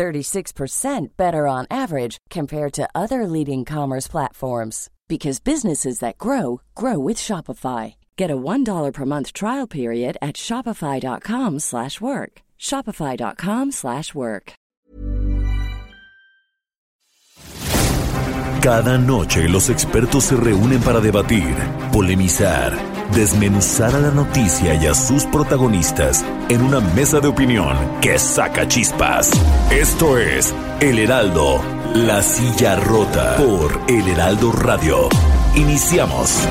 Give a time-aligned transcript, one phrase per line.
[0.00, 6.98] 36% better on average compared to other leading commerce platforms because businesses that grow grow
[6.98, 7.94] with Shopify.
[8.16, 12.32] Get a $1 per month trial period at shopify.com/work.
[12.58, 14.52] shopify.com/work.
[18.62, 21.54] Cada noche los expertos se reúnen para debatir,
[21.92, 22.72] polemizar,
[23.14, 28.66] desmenuzar a la noticia y a sus protagonistas en una mesa de opinión que saca
[28.66, 29.30] chispas.
[29.70, 31.60] Esto es El Heraldo
[31.94, 35.08] la silla rota por El Heraldo Radio.
[35.56, 36.46] Iniciamos.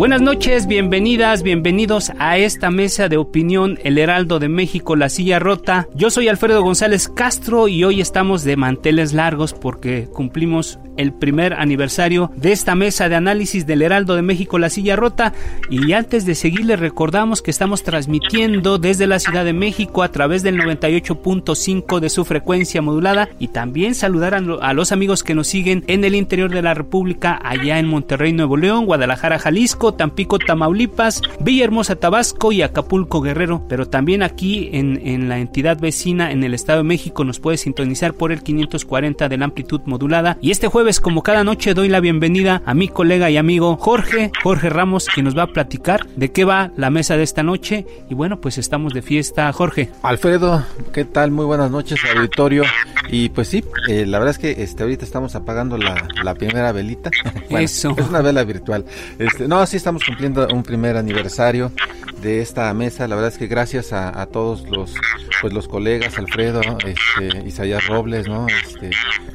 [0.00, 5.38] Buenas noches, bienvenidas, bienvenidos a esta mesa de opinión El Heraldo de México, La Silla
[5.38, 5.88] Rota.
[5.94, 11.54] Yo soy Alfredo González Castro y hoy estamos de manteles largos porque cumplimos el primer
[11.54, 15.32] aniversario de esta mesa de análisis del Heraldo de México La Silla Rota
[15.70, 20.10] y antes de seguir les recordamos que estamos transmitiendo desde la Ciudad de México a
[20.10, 25.46] través del 98.5 de su frecuencia modulada y también saludar a, los amigos que nos
[25.46, 30.38] siguen en el interior de la República allá en Monterrey, Nuevo León, Guadalajara, Jalisco, Tampico,
[30.38, 36.44] Tamaulipas, Villahermosa, Tabasco y Acapulco, Guerrero, pero también aquí en, en la entidad vecina en
[36.44, 40.50] el Estado de México nos puede sintonizar por el 540 de la amplitud modulada y
[40.50, 44.70] este jueves como cada noche, doy la bienvenida a mi colega y amigo Jorge, Jorge
[44.70, 47.86] Ramos, que nos va a platicar de qué va la mesa de esta noche.
[48.08, 49.90] Y bueno, pues estamos de fiesta, Jorge.
[50.02, 51.30] Alfredo, ¿qué tal?
[51.30, 52.64] Muy buenas noches, auditorio.
[53.08, 57.10] Y pues sí, eh, la verdad es que este, ahorita estamos apagando la, primera velita.
[57.50, 57.94] Eso.
[57.96, 58.84] Es una vela virtual.
[59.18, 61.72] Este, no, sí estamos cumpliendo un primer aniversario
[62.20, 63.08] de esta mesa.
[63.08, 64.94] La verdad es que gracias a, todos los
[65.40, 68.46] pues los colegas, Alfredo, este, Isaías Robles, ¿no?
[68.46, 68.90] Este,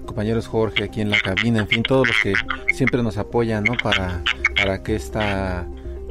[0.06, 2.34] compañeros Jorge aquí en la cabina, en fin, todos los que
[2.76, 3.76] siempre nos apoyan, ¿no?
[3.76, 4.22] Para,
[4.56, 5.66] para que esta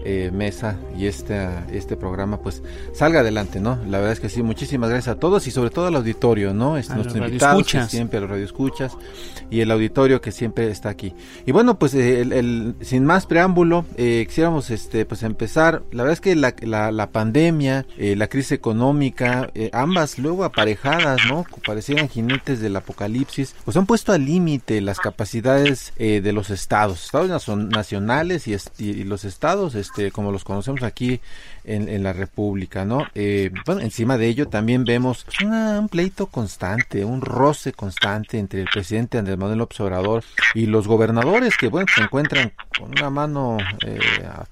[0.07, 3.79] eh, mesa y este, este programa pues salga adelante, ¿no?
[3.89, 6.77] La verdad es que sí, muchísimas gracias a todos y sobre todo al auditorio, ¿no?
[6.77, 8.99] Es, nuestro invitado siempre a los radioescuchas
[9.49, 11.15] y el auditorio que siempre está aquí.
[11.47, 16.13] Y bueno, pues eh, el, sin más preámbulo, eh, quisiéramos este pues empezar, la verdad
[16.13, 16.53] es que la,
[16.93, 21.47] la, pandemia, la crisis económica, ambas luego aparejadas, ¿no?
[21.67, 27.49] Parecieran jinetes del apocalipsis, pues han puesto al límite las capacidades de los estados, estados
[27.49, 31.21] nacionales y, y los estados, este, como los conocemos aquí
[31.65, 33.07] en, la República, ¿no?
[33.15, 38.69] Eh, bueno, encima de ello también vemos un pleito constante, un roce constante entre el
[38.73, 40.25] presidente Andrés Manuel López Obrador
[40.55, 43.99] y los gobernadores que, bueno, se encuentran con una mano eh,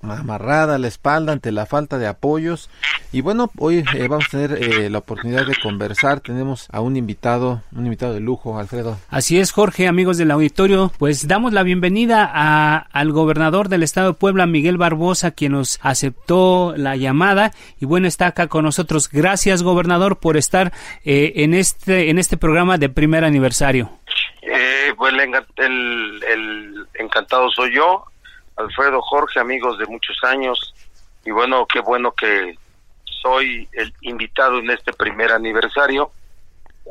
[0.02, 2.70] amarrada a la espalda ante la falta de apoyos.
[3.12, 6.20] Y bueno, hoy eh, vamos a tener la oportunidad de conversar.
[6.20, 8.98] Tenemos a un invitado, un invitado de lujo, Alfredo.
[9.10, 10.90] Así es, Jorge, amigos del auditorio.
[10.98, 15.78] Pues damos la bienvenida a, al gobernador del estado de Puebla, Miguel Barbosa, quien nos
[15.82, 19.10] aceptó la llamada y bueno, está acá con nosotros.
[19.10, 20.72] Gracias, gobernador, por estar
[21.04, 23.90] eh, en este en este programa de primer aniversario.
[24.40, 25.12] Eh, pues
[25.56, 28.04] el, el, encantado soy yo,
[28.56, 30.74] Alfredo Jorge, amigos de muchos años
[31.24, 32.56] y bueno, qué bueno que
[33.04, 36.10] soy el invitado en este primer aniversario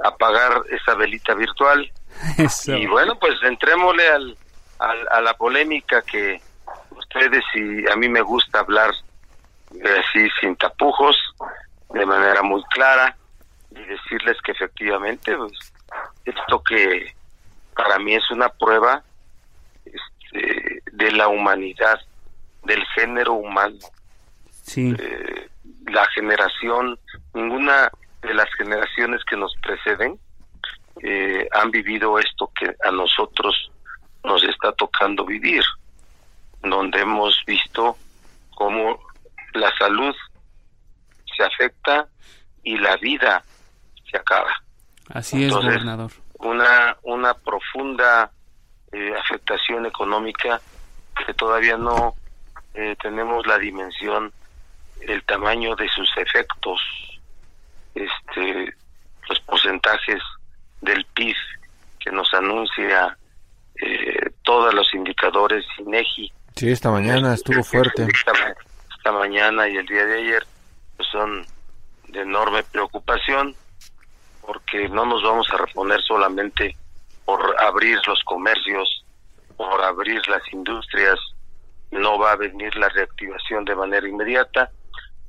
[0.03, 1.91] a pagar esa velita virtual.
[2.67, 4.37] Y bueno, pues entrémosle al,
[4.79, 6.41] a la polémica que
[6.91, 8.91] ustedes y a mí me gusta hablar
[9.83, 11.17] así sin tapujos,
[11.93, 13.15] de manera muy clara
[13.71, 15.73] y decirles que efectivamente pues,
[16.25, 17.13] esto que
[17.75, 19.03] para mí es una prueba
[19.85, 21.99] este, de la humanidad,
[22.63, 23.77] del género humano.
[24.63, 24.93] Sí.
[24.97, 25.49] Eh,
[25.87, 26.99] la generación,
[27.33, 27.89] ninguna
[28.21, 30.19] de las generaciones que nos preceden
[31.01, 33.71] eh, han vivido esto que a nosotros
[34.23, 35.63] nos está tocando vivir,
[36.61, 37.97] donde hemos visto
[38.55, 38.99] cómo
[39.53, 40.15] la salud
[41.35, 42.07] se afecta
[42.63, 43.43] y la vida
[44.09, 44.51] se acaba.
[45.09, 46.11] Así es, gobernador.
[46.39, 48.31] Una, una profunda
[48.91, 50.59] eh, afectación económica
[51.25, 52.15] que todavía no
[52.73, 54.31] eh, tenemos la dimensión,
[55.01, 56.79] el tamaño de sus efectos,
[57.95, 58.73] este,
[59.27, 60.21] los porcentajes
[60.81, 61.35] del PIB
[61.99, 63.17] que nos anuncia
[63.81, 66.31] eh, todos los indicadores INEGI.
[66.55, 68.33] Sí, esta mañana estuvo fuerte esta
[69.09, 70.45] mañana y el día de ayer
[70.97, 71.43] pues son
[72.09, 73.55] de enorme preocupación
[74.41, 76.75] porque no nos vamos a reponer solamente
[77.25, 79.05] por abrir los comercios,
[79.57, 81.17] por abrir las industrias,
[81.91, 84.69] no va a venir la reactivación de manera inmediata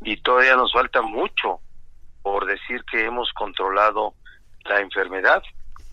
[0.03, 1.61] y todavía nos falta mucho
[2.23, 4.15] por decir que hemos controlado
[4.65, 5.43] la enfermedad.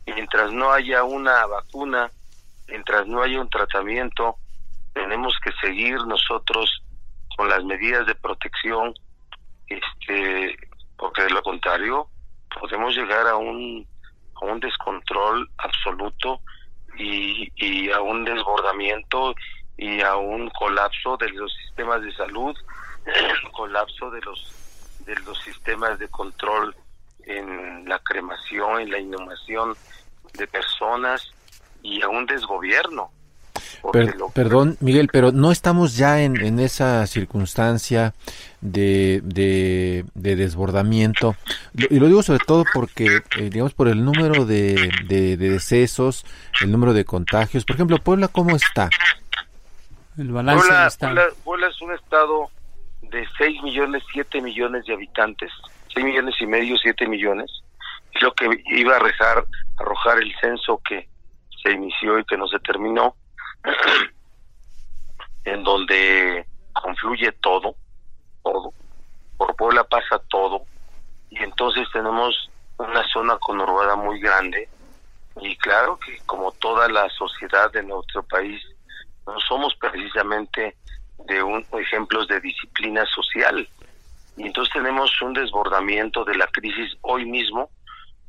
[0.05, 2.09] Mientras no haya una vacuna,
[2.67, 4.37] mientras no haya un tratamiento,
[4.93, 6.83] tenemos que seguir nosotros
[7.39, 8.93] con las medidas de protección,
[9.67, 10.57] este,
[10.97, 12.09] porque de lo contrario
[12.59, 13.87] podemos llegar a un
[14.35, 16.41] a un descontrol absoluto
[16.97, 19.33] y, y a un desbordamiento
[19.77, 22.53] y a un colapso de los sistemas de salud,
[23.53, 24.53] colapso de los
[25.05, 26.75] de los sistemas de control
[27.23, 29.77] en la cremación, en la inhumación
[30.33, 31.31] de personas
[31.83, 33.13] y a un desgobierno.
[34.33, 38.13] Perdón, Miguel, pero no estamos ya en, en esa circunstancia
[38.61, 41.35] de, de, desbordamiento.
[41.73, 46.25] Y lo digo sobre todo porque, eh, digamos, por el número de, de, decesos,
[46.61, 47.65] el número de contagios.
[47.65, 48.89] Por ejemplo, Puebla, ¿cómo está?
[50.17, 50.67] El balance
[50.99, 52.49] Puebla, Puebla, es un estado
[53.03, 55.51] de 6 millones, 7 millones de habitantes.
[55.93, 57.49] 6 millones y medio, 7 millones.
[58.13, 59.45] Es lo que iba a arrojar,
[59.77, 61.07] arrojar el censo que
[61.63, 63.15] se inició y que no se terminó
[65.45, 67.75] en donde confluye todo,
[68.43, 68.73] todo.
[69.37, 70.63] Por Puebla pasa todo.
[71.29, 74.67] Y entonces tenemos una zona conurbada muy grande.
[75.41, 78.61] Y claro que como toda la sociedad de nuestro país,
[79.25, 80.75] no somos precisamente
[81.25, 83.67] de un ejemplos de disciplina social.
[84.37, 87.69] Y entonces tenemos un desbordamiento de la crisis hoy mismo,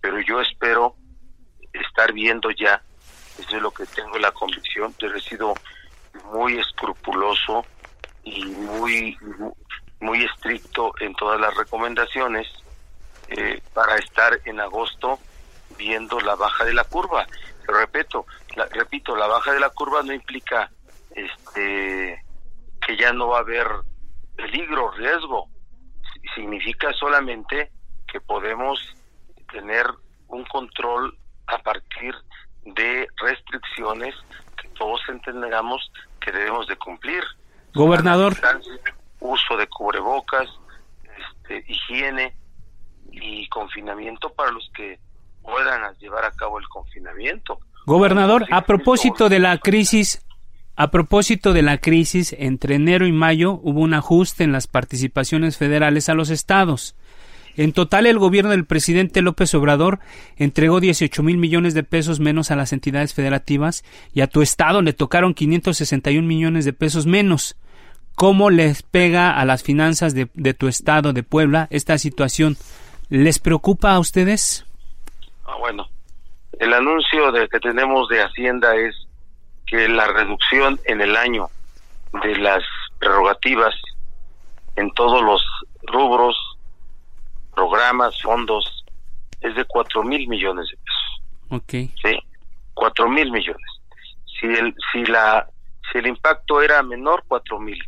[0.01, 0.95] pero yo espero
[1.73, 2.83] estar viendo ya
[3.41, 4.95] eso es lo que tengo la convicción.
[4.99, 5.55] Yo he sido
[6.33, 7.65] muy escrupuloso
[8.23, 9.17] y muy,
[10.01, 12.49] muy estricto en todas las recomendaciones
[13.29, 15.19] eh, para estar en agosto
[15.77, 17.27] viendo la baja de la curva.
[17.67, 18.27] Pero repito,
[18.57, 20.71] la, repito, la baja de la curva no implica
[21.15, 22.23] este
[22.87, 23.67] que ya no va a haber
[24.37, 25.49] peligro, riesgo.
[26.35, 27.71] Significa solamente
[28.07, 28.79] que podemos
[29.53, 29.87] tener
[30.29, 31.17] un control
[31.47, 32.15] a partir
[32.65, 34.15] de restricciones
[34.61, 35.91] que todos entendamos
[36.21, 37.23] que debemos de cumplir.
[37.75, 38.37] Gobernador.
[39.21, 40.49] Uso de cubrebocas,
[41.05, 42.35] este, higiene
[43.13, 44.99] y confinamiento para los que
[45.43, 47.59] puedan llevar a cabo el confinamiento.
[47.87, 50.25] Gobernador, a propósito de la crisis,
[50.77, 55.57] a propósito de la crisis, entre enero y mayo hubo un ajuste en las participaciones
[55.57, 56.95] federales a los estados.
[57.61, 59.99] En total, el gobierno del presidente López Obrador
[60.39, 63.85] entregó 18 mil millones de pesos menos a las entidades federativas
[64.15, 67.59] y a tu estado le tocaron 561 millones de pesos menos.
[68.15, 72.57] ¿Cómo les pega a las finanzas de, tu estado, de Puebla, esta situación?
[73.11, 74.65] ¿Les preocupa a ustedes?
[75.45, 75.87] Ah, bueno,
[76.59, 78.97] el anuncio de, que tenemos de Hacienda es
[79.67, 81.51] que la reducción en el año
[82.23, 82.63] de las
[82.99, 83.75] prerrogativas
[84.77, 85.43] en todos los
[85.83, 86.50] rubros
[87.55, 88.85] programas, fondos,
[89.41, 91.23] es de cuatro mil millones de pesos.
[91.51, 91.93] Ok.
[92.03, 92.19] Sí,
[92.75, 93.67] cuatro mil millones.
[94.39, 95.49] Si el, si la,
[95.91, 97.79] si el impacto era menor, cuatro mil.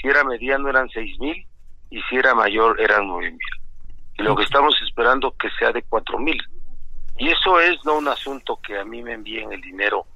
[0.00, 1.46] Si era mediano, eran seis mil.
[1.90, 3.64] Y si era mayor, eran nueve mil.
[4.18, 6.40] Y lo que estamos esperando que sea de cuatro mil.
[7.16, 10.06] Y eso es no un asunto que a mí me envíen el dinero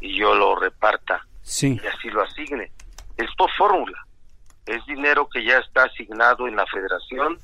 [0.00, 1.80] y yo lo reparta sí.
[1.82, 2.70] y así lo asigne.
[3.16, 3.98] Es por fórmula.
[4.66, 7.38] Es dinero que ya está asignado en la federación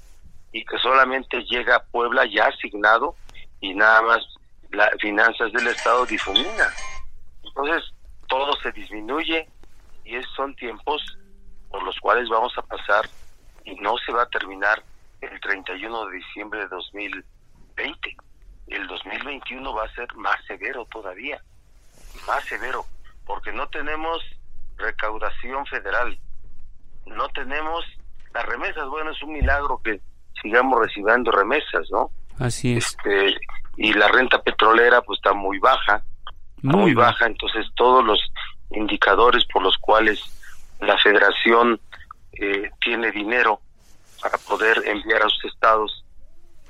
[0.55, 3.17] y que solamente llega a Puebla ya asignado
[3.61, 4.25] y nada más
[4.71, 6.73] las finanzas del Estado difumina.
[7.43, 7.93] Entonces,
[8.29, 9.49] todo se disminuye
[10.05, 11.03] y es, son tiempos
[11.69, 13.05] por los cuales vamos a pasar
[13.65, 14.81] y no se va a terminar
[15.23, 18.17] el 31 de diciembre de 2020.
[18.69, 21.43] El 2021 va a ser más severo todavía,
[22.29, 22.87] más severo,
[23.27, 24.23] porque no tenemos
[24.77, 26.17] recaudación federal,
[27.07, 27.85] no tenemos
[28.33, 28.89] las remesas.
[28.89, 30.01] Bueno, es un milagro que
[30.45, 32.11] sigamos recibiendo remesas, ¿no?
[32.39, 32.87] Así es.
[32.87, 33.35] Este,
[33.77, 36.05] y la renta petrolera pues está muy baja,
[36.63, 38.21] muy, baja, entonces todos los
[38.71, 40.21] indicadores por los cuales
[40.81, 41.81] la federación
[42.33, 43.61] eh, tiene dinero
[44.23, 46.05] para poder enviar a sus estados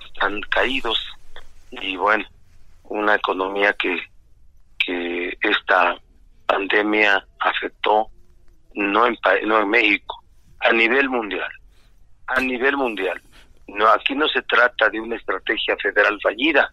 [0.04, 0.98] están caídos
[1.70, 2.24] y bueno,
[2.84, 3.98] una economía que,
[4.78, 5.96] que esta
[6.46, 8.08] pandemia afectó
[8.74, 9.16] no en,
[9.46, 10.22] no en México,
[10.60, 11.50] a nivel mundial,
[12.26, 13.20] a nivel mundial.
[13.68, 16.72] No, aquí no se trata de una estrategia federal fallida.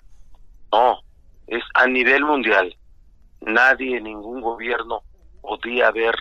[0.72, 1.00] No,
[1.48, 2.76] es a nivel mundial.
[3.42, 5.04] Nadie, ningún gobierno
[5.42, 6.16] podía haber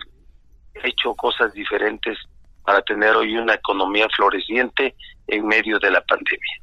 [0.83, 2.17] hecho cosas diferentes
[2.63, 4.95] para tener hoy una economía floreciente
[5.27, 6.61] en medio de la pandemia.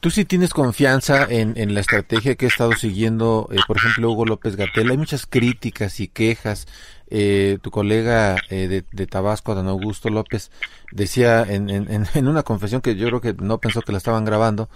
[0.00, 4.10] ¿Tú sí tienes confianza en, en la estrategia que ha estado siguiendo, eh, por ejemplo,
[4.10, 4.90] Hugo López Gatel?
[4.90, 6.66] Hay muchas críticas y quejas.
[7.10, 10.50] Eh, tu colega eh, de, de, Tabasco, Don Augusto López,
[10.92, 14.26] decía en, en, en, una confesión que yo creo que no pensó que la estaban
[14.26, 14.68] grabando,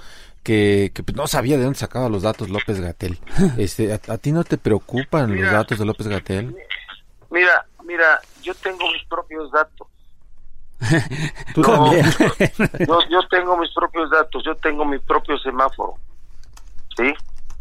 [0.43, 3.19] que, que no sabía de dónde sacaba los datos López Gatel.
[3.59, 6.57] Este, ¿a, a ti no te preocupan mira, los datos de López Gatel?
[7.31, 9.87] Mira, mira, yo tengo mis propios datos.
[11.55, 15.95] ¿Tú no, yo, yo, tengo mis propios datos, yo tengo mi propio semáforo,
[16.97, 17.15] ¿sí?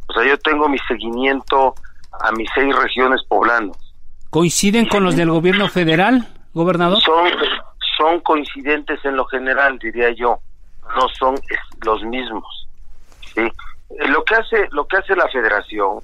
[0.07, 1.75] O sea, yo tengo mi seguimiento
[2.19, 3.77] a mis seis regiones poblanas.
[4.29, 7.01] ¿Coinciden con los del gobierno federal, gobernador?
[7.01, 7.29] Son,
[7.97, 10.39] son coincidentes en lo general, diría yo,
[10.95, 11.35] no son
[11.85, 12.67] los mismos,
[13.35, 13.41] ¿sí?
[14.07, 15.99] Lo que hace, lo que hace la federación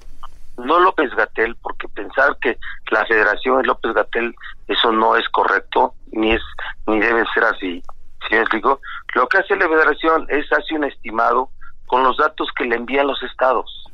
[0.58, 2.58] no López Gatel, porque pensar que
[2.90, 4.34] la federación es López Gatel,
[4.66, 6.42] eso no es correcto, ni es
[6.86, 7.82] ni debe ser así.
[8.28, 8.80] ¿Sí me explico?
[9.14, 11.50] Lo que hace la federación es hace un estimado
[11.86, 13.84] con los datos que le envían los estados.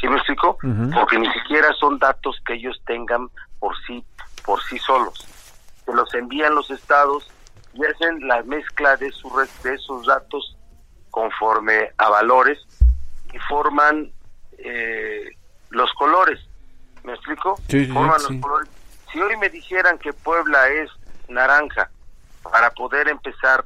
[0.00, 0.58] ¿Sí me explico?
[0.62, 0.94] Uh -huh.
[0.94, 4.04] Porque ni siquiera son datos que ellos tengan por sí
[4.44, 5.26] por sí solos.
[5.84, 7.30] Se los envían los estados
[7.74, 9.30] y hacen la mezcla de, su,
[9.62, 10.56] de esos datos
[11.10, 12.58] conforme a valores
[13.32, 14.10] y forman
[14.64, 15.36] eh,
[15.70, 16.40] los colores.
[17.04, 17.56] ¿Me explico?
[17.68, 18.32] Sí, Forman sí.
[18.34, 18.68] los colores.
[19.12, 20.90] Si hoy me dijeran que Puebla es
[21.28, 21.90] naranja
[22.42, 23.64] para poder empezar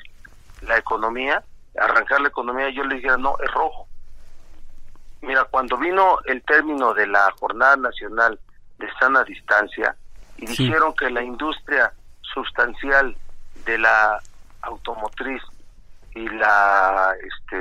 [0.62, 1.42] la economía,
[1.78, 3.86] arrancar la economía, yo le dijera, no, es rojo.
[5.22, 8.38] Mira, cuando vino el término de la Jornada Nacional
[8.78, 9.96] de Sana Distancia
[10.36, 10.64] y Sí.
[10.64, 13.16] dijeron que la industria sustancial
[13.64, 14.20] de la
[14.62, 15.42] automotriz
[16.14, 17.56] y la este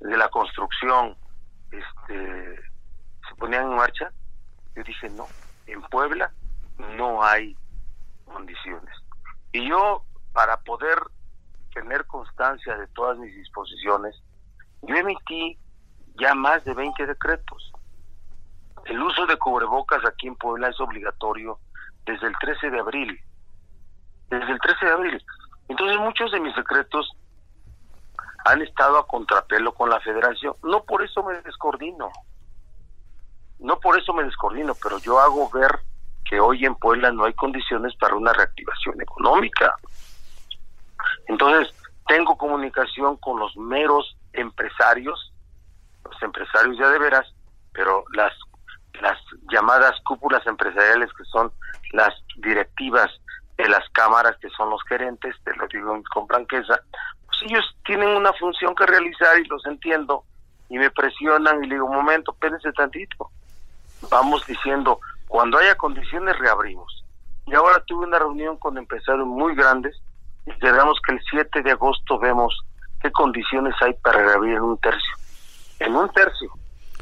[0.00, 1.16] de la construcción
[1.72, 2.56] este
[3.28, 4.12] se ponían en marcha,
[4.76, 5.26] yo dije no,
[5.66, 6.32] en Puebla
[6.96, 7.56] no hay
[8.24, 8.94] condiciones.
[9.52, 10.98] Y yo, para poder
[11.74, 14.14] tener constancia de todas mis disposiciones,
[14.82, 15.58] yo emití
[16.14, 17.72] ya más de 20 decretos.
[18.84, 21.58] El uso de cubrebocas aquí en Puebla es obligatorio
[22.04, 23.20] desde el 13 de abril.
[24.28, 25.24] Desde el 13 de abril.
[25.68, 27.10] Entonces muchos de mis decretos
[28.44, 30.54] han estado a contrapelo con la federación.
[30.62, 32.10] No por eso me descoordino.
[33.58, 35.80] No por eso me descoordino, pero yo hago ver
[36.28, 39.74] que hoy en Puebla no hay condiciones para una reactivación económica.
[41.28, 41.72] Entonces,
[42.06, 45.32] tengo comunicación con los meros empresarios,
[46.04, 47.32] los empresarios ya de veras,
[47.72, 48.32] pero las
[49.00, 49.18] las
[49.50, 51.52] llamadas cúpulas empresariales que son
[51.92, 53.10] las directivas
[53.56, 56.80] de las cámaras que son los gerentes, te lo digo con franqueza,
[57.44, 60.24] ellos tienen una función que realizar y los entiendo
[60.68, 63.30] y me presionan y le digo, momento, espérense tantito.
[64.10, 67.04] Vamos diciendo, cuando haya condiciones reabrimos.
[67.46, 70.00] Y ahora tuve una reunión con empresarios muy grandes
[70.46, 72.58] y quedamos que el 7 de agosto vemos
[73.00, 75.14] qué condiciones hay para reabrir en un tercio.
[75.78, 76.50] En un tercio,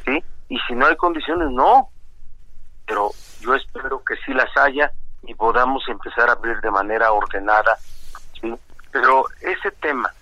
[0.05, 0.25] ¿sí?
[0.49, 1.91] Y si no hay condiciones, no.
[2.87, 4.91] Pero yo espero que sí las haya
[5.23, 7.77] y podamos empezar a abrir de manera ordenada,
[8.41, 8.53] ¿sí?
[8.91, 10.13] Pero ese tema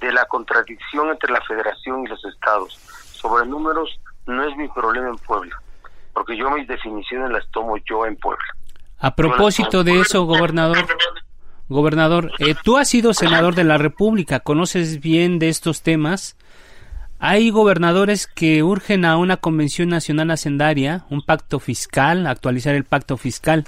[0.00, 2.78] de la contradicción entre la federación y los estados
[3.12, 5.56] sobre números no es mi problema en Puebla,
[6.12, 8.44] porque yo mis definiciones las tomo yo en Puebla.
[8.98, 10.86] A propósito de eso, gobernador,
[11.68, 16.36] gobernador, eh, tú has sido senador de la República, conoces bien de estos temas.
[17.18, 23.16] Hay gobernadores que urgen a una convención nacional hacendaria, un pacto fiscal, actualizar el pacto
[23.16, 23.64] fiscal.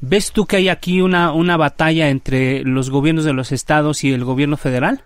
[0.00, 4.12] ¿Ves tú que hay aquí una, una batalla entre los gobiernos de los estados y
[4.12, 5.02] el gobierno federal?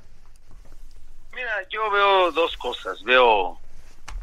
[1.71, 3.03] Yo veo dos cosas.
[3.05, 3.59] Veo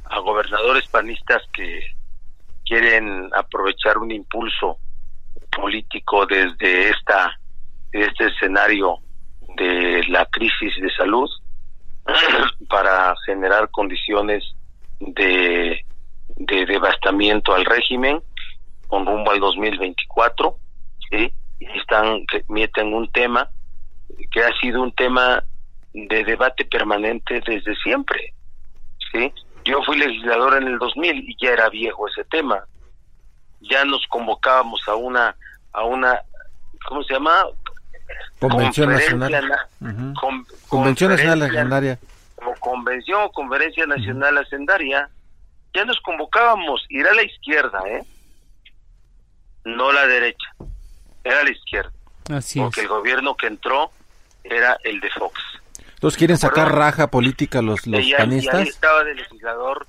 [0.06, 1.84] a gobernadores panistas que
[2.66, 4.78] quieren aprovechar un impulso
[5.52, 7.40] político desde esta
[7.92, 8.98] este escenario
[9.56, 11.30] de la crisis de salud
[12.70, 14.44] para generar condiciones
[15.00, 15.84] de,
[16.36, 18.22] de devastamiento al régimen
[18.88, 20.56] con rumbo al 2024
[21.10, 21.32] ¿sí?
[21.60, 23.50] y están meten un tema
[24.32, 25.44] que ha sido un tema
[25.94, 28.34] de debate permanente desde siempre
[29.12, 29.32] sí
[29.66, 32.64] yo fui legislador en el 2000 y ya era viejo ese tema
[33.62, 35.36] ya nos convocábamos a una
[35.74, 36.22] a una
[36.88, 37.44] cómo se llama
[38.40, 39.48] Convención Nacional.
[39.50, 40.14] na- Ujú.
[40.20, 42.00] con- Convención Nacional Legendaria.
[42.36, 45.10] como convención o conferencia nacional hacendaria,
[45.76, 48.04] ya nos convocábamos, ir a la izquierda, ¿eh?
[49.66, 50.48] No la derecha,
[51.24, 51.92] era la izquierda,
[52.32, 52.84] Así porque es.
[52.86, 53.92] el gobierno que entró
[54.44, 55.40] era el de Fox.
[56.00, 58.68] Entonces quieren sacar raja política los, los y, ahí- y ahí panistas.
[58.70, 59.86] estaba de legislador,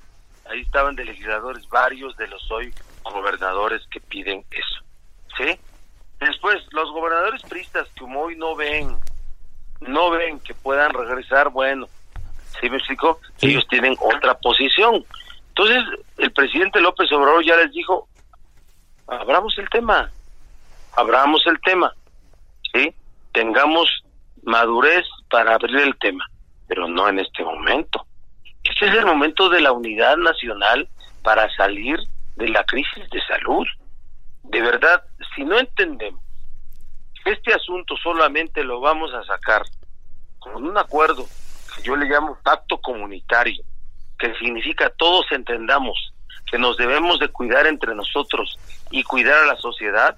[0.49, 4.83] ahí estaban de legisladores varios de los hoy gobernadores que piden eso,
[5.37, 5.57] ¿sí?
[6.19, 8.95] Después, los gobernadores pristas como hoy no ven,
[9.79, 11.87] no ven que puedan regresar, bueno,
[12.59, 13.21] ¿Sí me explico?
[13.39, 15.05] Ellos tienen otra posición.
[15.47, 15.81] Entonces,
[16.17, 18.09] el presidente López Obrador ya les dijo,
[19.07, 20.11] abramos el tema,
[20.91, 21.93] abramos el tema,
[22.73, 22.93] ¿sí?
[23.31, 23.87] Tengamos
[24.43, 26.25] madurez para abrir el tema,
[26.67, 28.05] pero no en este momento.
[28.63, 30.87] Este es el momento de la unidad nacional
[31.23, 31.97] para salir
[32.35, 33.65] de la crisis de salud.
[34.43, 35.03] De verdad,
[35.35, 36.21] si no entendemos
[37.25, 39.63] este asunto solamente lo vamos a sacar
[40.39, 41.25] con un acuerdo
[41.75, 43.63] que yo le llamo pacto comunitario,
[44.17, 46.13] que significa todos entendamos
[46.49, 48.57] que nos debemos de cuidar entre nosotros
[48.89, 50.17] y cuidar a la sociedad,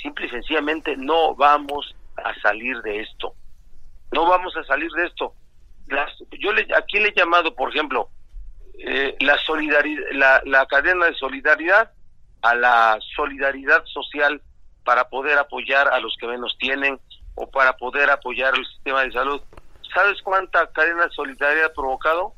[0.00, 3.34] simple y sencillamente no vamos a salir de esto.
[4.16, 5.34] No vamos a salir de esto.
[5.88, 8.08] Las, yo le, aquí le he llamado, por ejemplo,
[8.78, 11.90] eh, la, solidaridad, la, la cadena de solidaridad
[12.40, 14.40] a la solidaridad social
[14.84, 16.98] para poder apoyar a los que menos tienen
[17.34, 19.42] o para poder apoyar el sistema de salud.
[19.94, 22.32] ¿Sabes cuánta cadena de solidaridad ha provocado?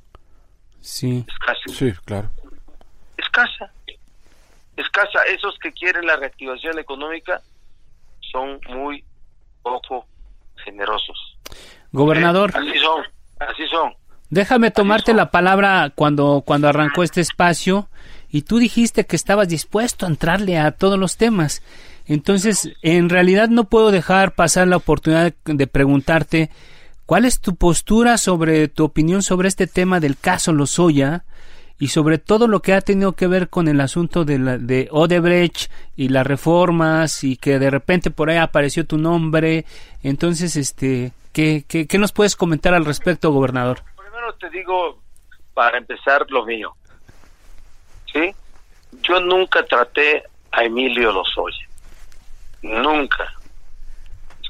[0.80, 1.24] Sí.
[1.28, 1.68] Escasa.
[1.68, 2.28] Sí, claro.
[3.16, 3.72] Escasa.
[4.76, 5.22] Escasa.
[5.28, 7.40] Esos que quieren la reactivación económica
[8.32, 9.04] son muy
[9.62, 10.06] poco
[10.64, 11.27] generosos.
[11.92, 12.52] Gobernador.
[12.54, 13.02] Eh, así son,
[13.38, 13.92] así son.
[14.30, 17.88] Déjame tomarte la palabra cuando, cuando arrancó este espacio
[18.30, 21.62] y tú dijiste que estabas dispuesto a entrarle a todos los temas.
[22.06, 26.50] Entonces, en realidad no puedo dejar pasar la oportunidad de preguntarte
[27.06, 31.24] cuál es tu postura sobre tu opinión sobre este tema del caso Lozoya
[31.78, 34.88] y sobre todo lo que ha tenido que ver con el asunto de, la, de
[34.90, 39.64] Odebrecht y las reformas y que de repente por ahí apareció tu nombre.
[40.02, 43.82] Entonces, este, ¿qué, qué, qué nos puedes comentar al respecto, gobernador?
[43.96, 44.98] Primero te digo,
[45.54, 46.74] para empezar, lo mío.
[48.12, 48.34] ¿Sí?
[49.02, 51.68] Yo nunca traté a Emilio Lozoya.
[52.62, 53.34] Nunca.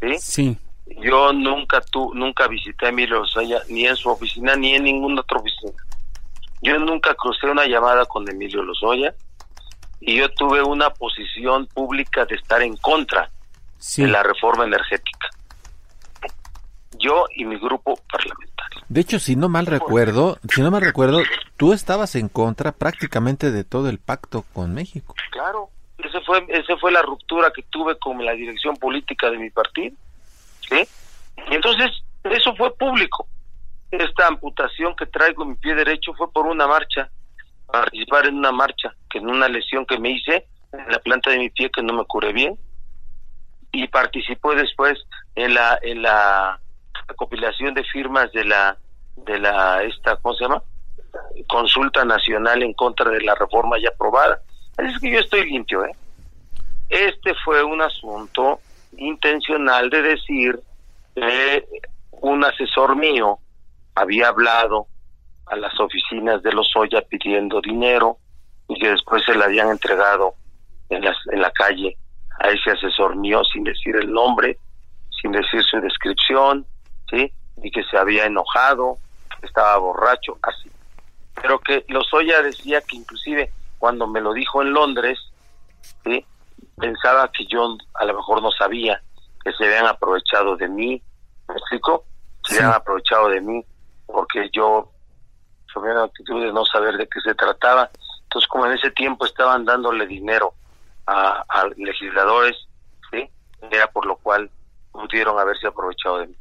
[0.00, 0.18] ¿Sí?
[0.18, 0.58] Sí.
[1.02, 5.20] Yo nunca tu, nunca visité a Emilio Lozoya, ni en su oficina, ni en ninguna
[5.20, 5.73] otra oficina.
[6.62, 9.14] Yo nunca crucé una llamada con Emilio Lozoya
[10.00, 13.30] y yo tuve una posición pública de estar en contra
[13.78, 14.02] Sí.
[14.02, 15.28] de la reforma energética.
[16.99, 18.82] Yo y mi grupo parlamentario.
[18.88, 21.21] De hecho, si no mal recuerdo, si no mal recuerdo,
[21.56, 25.14] tú estabas en contra prácticamente de todo el pacto con México.
[25.30, 25.68] Claro,
[25.99, 29.94] ese fue ese fue la ruptura que tuve con la dirección política de mi partido.
[30.68, 30.88] ¿Sí?
[31.50, 31.90] Y entonces,
[32.25, 33.28] eso fue público.
[33.90, 37.10] Esta amputación que traigo en mi pie derecho fue por una marcha,
[37.66, 41.38] participar en una marcha, que en una lesión que me hice en la planta de
[41.38, 42.58] mi pie que no me curé bien
[43.72, 44.98] y participó después
[45.34, 46.60] en la en la
[47.06, 48.76] recopilación de firmas de la
[49.16, 50.62] de la esta ¿cómo se llama?
[51.48, 54.40] consulta nacional en contra de la reforma ya aprobada.
[54.76, 55.94] Es que yo estoy limpio, ¿eh?
[56.88, 58.60] Este fue un asunto
[58.96, 60.60] intencional de decir
[61.14, 61.64] que
[62.12, 63.38] un asesor mío
[63.99, 64.87] había hablado
[65.47, 68.19] a las oficinas de los Oya pidiendo dinero
[68.69, 70.34] y que después se le habían entregado
[70.91, 71.97] en, las, en la calle
[72.41, 74.58] a ese asesor mío sin decir el nombre,
[75.21, 76.67] sin decir su descripción,
[77.11, 77.32] ¿sí?
[77.63, 78.99] Y que se había enojado,
[79.41, 80.71] que estaba borracho, así.
[81.41, 85.19] Pero que Lozoya decía que inclusive cuando me lo dijo en Londres,
[86.04, 86.25] ¿sí?
[86.76, 89.00] pensaba que yo a lo mejor no sabía
[89.43, 91.02] que se habían aprovechado de mí,
[91.49, 92.04] ¿me explico?
[92.45, 92.61] Se Sí.
[92.61, 93.65] habían aprovechado de mí
[94.08, 94.90] porque yo
[95.73, 97.90] tuve una actitud de no saber de qué se trataba.
[98.25, 100.54] Entonces, como en ese tiempo estaban dándole dinero
[101.06, 102.56] a, a legisladores,
[103.10, 103.28] ¿sí?
[103.71, 104.50] Era por lo cual
[104.92, 106.34] pudieron haberse aprovechado de mí.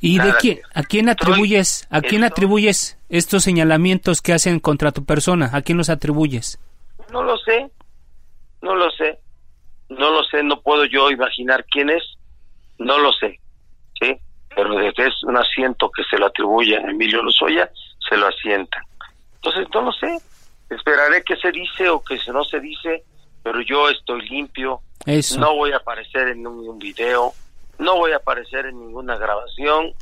[0.00, 4.92] ¿Y de quién, a quién atribuyes, a quién esto- atribuyes estos señalamientos que hacen contra
[4.92, 5.50] tu persona?
[5.52, 6.58] ¿A quién los atribuyes?
[7.10, 7.70] No lo sé,
[8.62, 9.18] no lo sé,
[9.88, 12.02] no lo sé, no puedo yo imaginar quién es,
[12.78, 13.40] no lo sé,
[14.00, 14.16] ¿sí?
[14.56, 17.70] Pero de que es un asiento que se lo atribuye a Emilio Lozoya,
[18.08, 18.82] se lo asientan.
[19.34, 20.18] Entonces, no lo sé,
[20.70, 23.04] esperaré que se dice o que se no se dice,
[23.42, 25.38] pero yo estoy limpio, Eso.
[25.38, 27.32] no voy a aparecer en ningún video,
[27.78, 29.92] no voy a aparecer en ninguna grabación,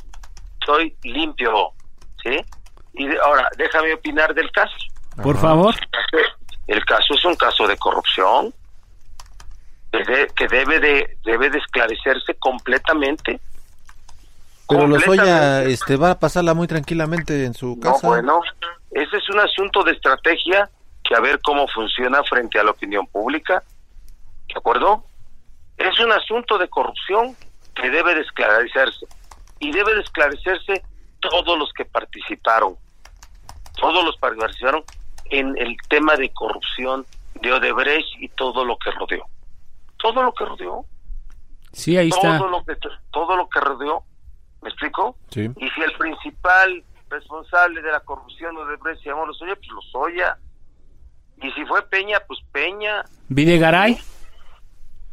[0.61, 1.71] estoy limpio,
[2.23, 2.37] ¿sí?
[2.93, 4.73] Y de- ahora, déjame opinar del caso.
[5.21, 5.75] Por favor.
[6.67, 8.53] El caso es un caso de corrupción
[9.91, 13.39] que, de- que debe de debe de esclarecerse completamente.
[14.67, 18.07] Pero Lozoya este, va a pasarla muy tranquilamente en su No, casa.
[18.07, 18.41] bueno,
[18.91, 20.69] ese es un asunto de estrategia
[21.03, 23.63] que a ver cómo funciona frente a la opinión pública.
[24.47, 25.03] ¿De acuerdo?
[25.77, 27.35] Es un asunto de corrupción
[27.75, 29.05] que debe de esclarecerse.
[29.59, 30.83] Y debe de esclarecerse
[31.19, 32.75] todos los que participaron.
[33.79, 34.83] Todos los que participaron
[35.25, 37.05] en el tema de corrupción
[37.41, 39.25] de Odebrecht y todo lo que rodeó.
[39.97, 40.85] Todo lo que rodeó.
[41.73, 42.37] Sí, ahí está.
[42.37, 42.77] Todo lo que,
[43.11, 44.03] todo lo que rodeó.
[44.65, 45.15] ¿Me explico?
[45.29, 45.47] Sí.
[45.57, 50.39] Y si el principal responsable de la corrupción de Brecht se llamó Lozoya, pues Lozoya.
[51.39, 53.03] Y si fue Peña, pues Peña.
[53.29, 53.95] ¿Videgaray?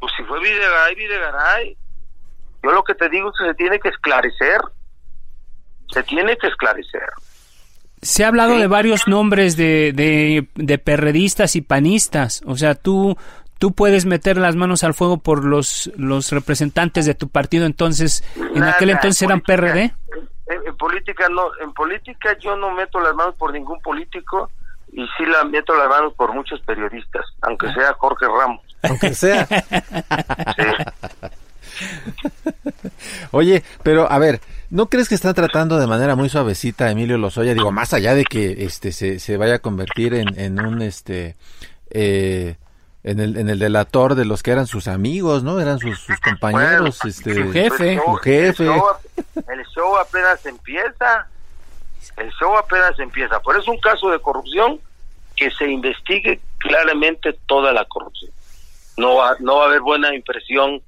[0.01, 1.77] Pues si fue Videgaray, Videgaray.
[2.62, 4.62] Yo lo que te digo es que se tiene que esclarecer.
[5.93, 7.11] Se tiene que esclarecer.
[8.01, 12.43] Se ha hablado de varios nombres de, de, de, perredistas y panistas.
[12.47, 13.19] O sea, tú,
[13.62, 17.64] tú puedes meter las manos al fuego por los, los representantes de tu partido.
[17.64, 19.81] Entonces, en Nada, aquel entonces en eran política- PRD.
[20.48, 24.51] En, en política no, en política yo no meto las manos por ningún político
[24.92, 28.62] y sí la meto las manos por muchos periodistas, aunque sea Jorge Ramos.
[28.83, 29.46] Aunque sea.
[29.46, 29.55] Sí.
[33.31, 37.16] Oye, pero a ver, ¿no crees que están tratando de manera muy suavecita a Emilio
[37.16, 37.55] Lozoya?
[37.55, 41.37] Digo, más allá de que este se, se vaya a convertir en, en un este
[41.90, 42.57] eh,
[43.05, 45.61] en el en el delator de los que eran sus amigos, ¿no?
[45.61, 47.93] Eran sus, sus compañeros, Bueno, este su jefe.
[47.95, 48.65] El Su jefe.
[48.65, 48.87] El show,
[49.49, 51.27] el show apenas empieza.
[52.17, 53.41] El show apenas empieza.
[53.41, 54.81] Por eso es un caso de corrupción
[55.37, 58.31] que se investigue claramente toda la corrupción.
[58.97, 60.83] No va, no va a haber buena impresión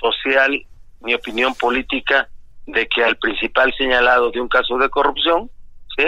[0.00, 0.64] social
[1.00, 2.28] ni opinión política
[2.66, 5.50] de que al principal señalado de un caso de corrupción,
[5.96, 6.04] ¿sí?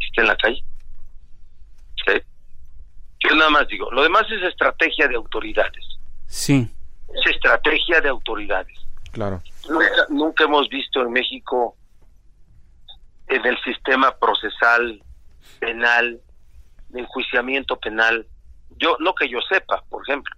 [0.00, 0.62] esté en la calle.
[3.20, 5.84] Yo nada más digo, lo demás es estrategia de autoridades.
[6.26, 6.68] Sí.
[7.14, 8.78] Es estrategia de autoridades.
[9.12, 9.42] Claro.
[9.68, 11.76] Nunca, nunca hemos visto en México
[13.28, 15.02] en el sistema procesal
[15.60, 16.20] penal,
[16.88, 18.26] de enjuiciamiento penal,
[18.76, 20.34] yo no que yo sepa, por ejemplo,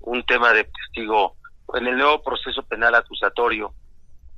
[0.00, 1.36] un tema de testigo
[1.74, 3.74] en el nuevo proceso penal acusatorio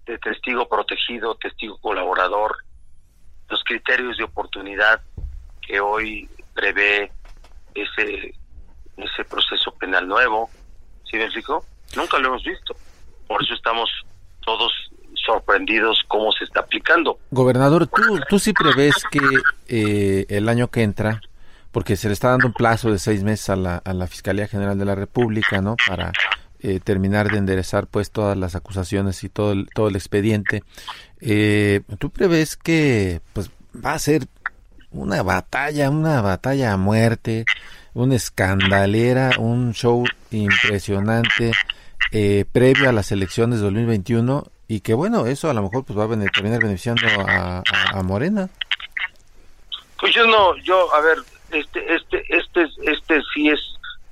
[0.06, 2.56] de testigo protegido, testigo colaborador,
[3.48, 5.00] los criterios de oportunidad
[5.60, 7.12] que hoy prevé
[7.74, 8.34] ese
[8.96, 10.50] ese proceso penal nuevo,
[11.10, 11.64] ¿sí me explico?
[11.96, 12.76] Nunca lo hemos visto.
[13.26, 13.90] Por eso estamos
[14.44, 14.72] todos
[15.14, 17.18] sorprendidos cómo se está aplicando.
[17.30, 19.20] Gobernador, ¿tú, tú sí prevés que
[19.68, 21.20] eh, el año que entra,
[21.72, 24.46] porque se le está dando un plazo de seis meses a la, a la Fiscalía
[24.46, 25.76] General de la República, ¿no?
[25.86, 26.12] Para
[26.60, 30.62] eh, terminar de enderezar pues todas las acusaciones y todo el, todo el expediente.
[31.20, 33.50] Eh, ¿Tú prevés que pues
[33.84, 34.28] va a ser
[34.94, 37.44] una batalla, una batalla a muerte,
[37.92, 41.52] una escandalera, un show impresionante
[42.12, 45.98] eh, previo a las elecciones de 2021 y que bueno, eso a lo mejor pues
[45.98, 48.48] va a bene- terminar beneficiando a, a- a Morena.
[50.00, 51.18] Pues yo no, yo, a ver,
[51.50, 53.60] este, este, este, este sí es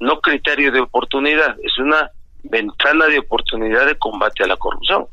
[0.00, 2.10] no criterio de oportunidad, es una
[2.44, 5.06] ventana de oportunidad de combate a la corrupción.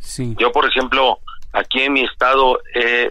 [0.00, 0.34] Sí.
[0.38, 1.18] Yo, por ejemplo,
[1.52, 3.10] aquí en mi estado he,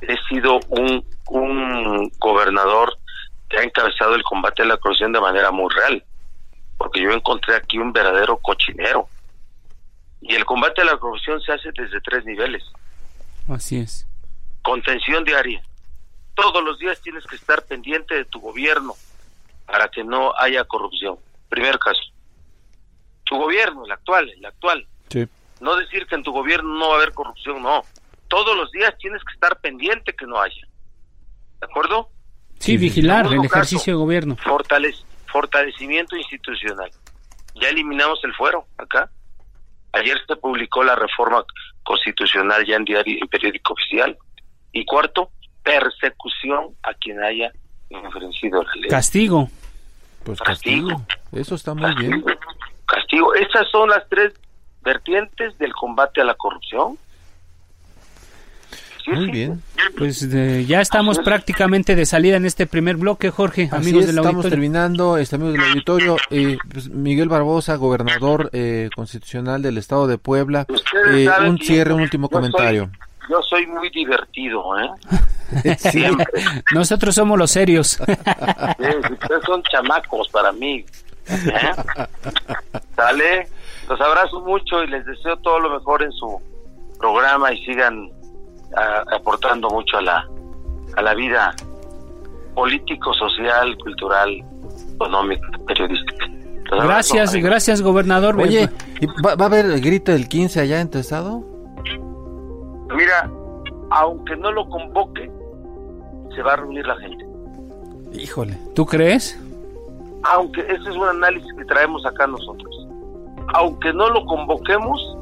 [0.00, 2.98] he sido un, un gobernador
[3.48, 6.04] que ha encabezado el combate a la corrupción de manera muy real,
[6.76, 9.08] porque yo encontré aquí un verdadero cochinero.
[10.20, 12.64] Y el combate a la corrupción se hace desde tres niveles.
[13.48, 14.06] Así es.
[14.62, 15.62] Contención diaria.
[16.34, 18.94] Todos los días tienes que estar pendiente de tu gobierno
[19.66, 21.16] para que no haya corrupción.
[21.48, 22.00] Primer caso.
[23.24, 24.86] Tu gobierno, el actual, el actual.
[25.10, 25.26] Sí.
[25.60, 27.84] No decir que en tu gobierno no va a haber corrupción, no.
[28.34, 30.66] Todos los días tienes que estar pendiente que no haya.
[31.60, 32.08] ¿De acuerdo?
[32.58, 34.36] Sí, vigilar el ejercicio caso, de gobierno.
[34.38, 36.90] fortalec- fortalecimiento institucional.
[37.54, 39.08] Ya eliminamos el fuero acá.
[39.92, 41.44] Ayer se publicó la reforma
[41.84, 44.18] constitucional ya en diario en periódico oficial.
[44.72, 45.30] Y cuarto,
[45.62, 47.52] persecución a quien haya
[47.88, 48.90] infringido la ley.
[48.90, 49.48] Castigo.
[50.24, 50.88] Pues Castigo.
[50.88, 51.06] castigo.
[51.40, 52.20] Eso está muy bien.
[52.20, 52.40] Castigo.
[52.86, 53.34] Castigo.
[53.36, 54.34] Esas son las tres
[54.82, 56.98] vertientes del combate a la corrupción.
[59.06, 59.62] Muy bien.
[59.98, 64.06] Pues de- ya estamos prácticamente de salida en este primer bloque, Jorge, Así amigos es,
[64.08, 64.50] del estamos auditorio.
[64.50, 66.16] terminando, este, amigos del auditorio.
[66.30, 70.66] Eh, pues, Miguel Barbosa, gobernador eh, constitucional del estado de Puebla.
[70.68, 72.90] Ustedes Eh, un cierre, un último yo soy- comentario.
[73.28, 74.90] yo soy muy divertido, ¿eh?
[75.78, 75.90] Sí.
[75.90, 76.26] Siempre.
[76.74, 77.88] Nosotros somos los serios.
[77.90, 80.84] Sí, ustedes son chamacos para mí.
[81.28, 82.06] ¿eh?
[82.96, 83.48] Sale,
[83.88, 86.40] los abrazo mucho y les deseo todo lo mejor en su
[86.98, 88.08] programa y sigan
[89.12, 90.28] aportando mucho a la
[90.96, 91.54] a la vida
[92.54, 94.30] político, social, cultural,
[94.94, 96.26] económica, periodística.
[96.70, 98.40] Gracias, gracias, gobernador.
[98.40, 98.68] Oye,
[99.00, 101.42] ¿y ¿va, va a haber el grito del 15 allá en tu estado?
[102.94, 103.30] Mira,
[103.90, 105.30] aunque no lo convoque,
[106.34, 107.24] se va a reunir la gente.
[108.12, 108.56] Híjole.
[108.74, 109.38] ¿tú crees?
[110.24, 112.88] aunque ese es un análisis que traemos acá nosotros,
[113.54, 115.16] aunque no lo convoquemos,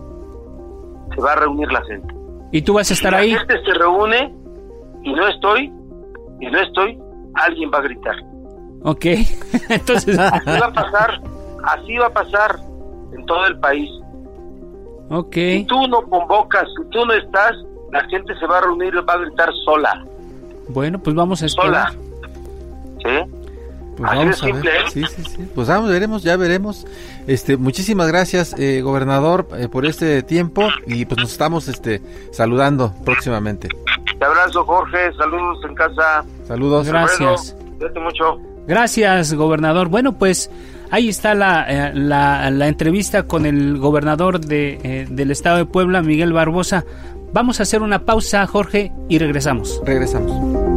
[1.14, 2.14] se va a reunir la gente.
[2.52, 3.30] ¿Y tú vas a estar si ahí?
[3.32, 4.34] La gente se reúne
[5.02, 5.72] y no estoy,
[6.40, 6.98] y no estoy,
[7.34, 8.16] alguien va a gritar.
[8.82, 9.04] Ok.
[9.68, 11.20] Entonces, Así va a pasar,
[11.64, 12.58] así va a pasar
[13.16, 13.88] en todo el país.
[15.10, 15.34] ok.
[15.34, 17.52] Si tú no convocas, si tú no estás,
[17.92, 20.04] la gente se va a reunir, va a gritar sola.
[20.68, 21.92] Bueno, pues vamos a esperar.
[21.92, 22.02] Sola.
[23.02, 23.41] ¿Sí?
[23.96, 24.66] Pues Así vamos a ver.
[24.66, 24.70] ¿eh?
[24.92, 25.48] Sí, sí, sí.
[25.54, 26.86] Pues vamos, veremos, ya veremos.
[27.26, 32.00] Este, muchísimas gracias, eh, gobernador, eh, por este tiempo y pues nos estamos este
[32.32, 33.68] saludando próximamente.
[34.18, 35.12] Te abrazo, Jorge.
[35.14, 36.24] Saludos en casa.
[36.46, 36.86] Saludos.
[36.86, 37.20] Gracias.
[37.52, 38.40] Alfredo, cuídate mucho.
[38.66, 39.88] Gracias, gobernador.
[39.88, 40.50] Bueno, pues
[40.90, 45.66] ahí está la, eh, la, la entrevista con el gobernador de, eh, del estado de
[45.66, 46.84] Puebla, Miguel Barbosa.
[47.32, 49.80] Vamos a hacer una pausa, Jorge, y regresamos.
[49.84, 50.71] Regresamos.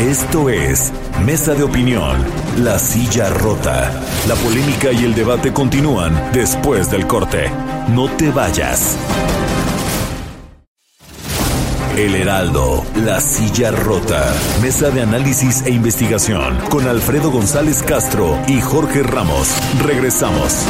[0.00, 0.92] Esto es
[1.24, 2.18] Mesa de Opinión,
[2.58, 3.92] La Silla Rota.
[4.26, 7.48] La polémica y el debate continúan después del corte.
[7.90, 8.96] No te vayas.
[11.96, 14.34] El Heraldo, La Silla Rota.
[14.60, 19.48] Mesa de análisis e investigación con Alfredo González Castro y Jorge Ramos.
[19.80, 20.66] Regresamos.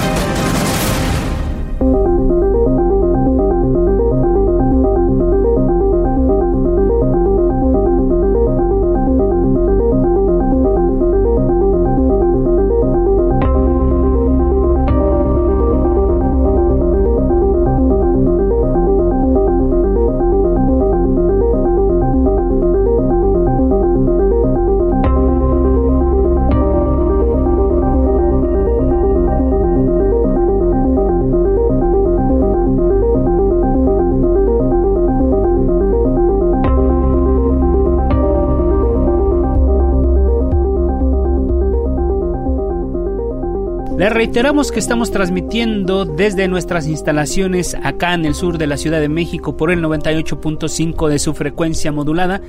[44.24, 49.10] Reiteramos que estamos transmitiendo desde nuestras instalaciones acá en el sur de la Ciudad de
[49.10, 52.40] México por el 98.5 de su frecuencia modulada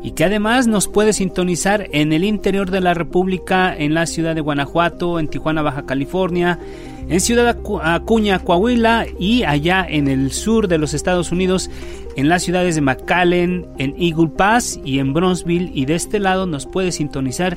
[0.00, 4.36] y que además nos puede sintonizar en el interior de la República, en la ciudad
[4.36, 6.60] de Guanajuato, en Tijuana, Baja California,
[7.08, 11.68] en Ciudad Acu- Acuña, Coahuila y allá en el sur de los Estados Unidos,
[12.16, 15.72] en las ciudades de McAllen, en Eagle Pass y en Bronzeville.
[15.74, 17.56] Y de este lado nos puede sintonizar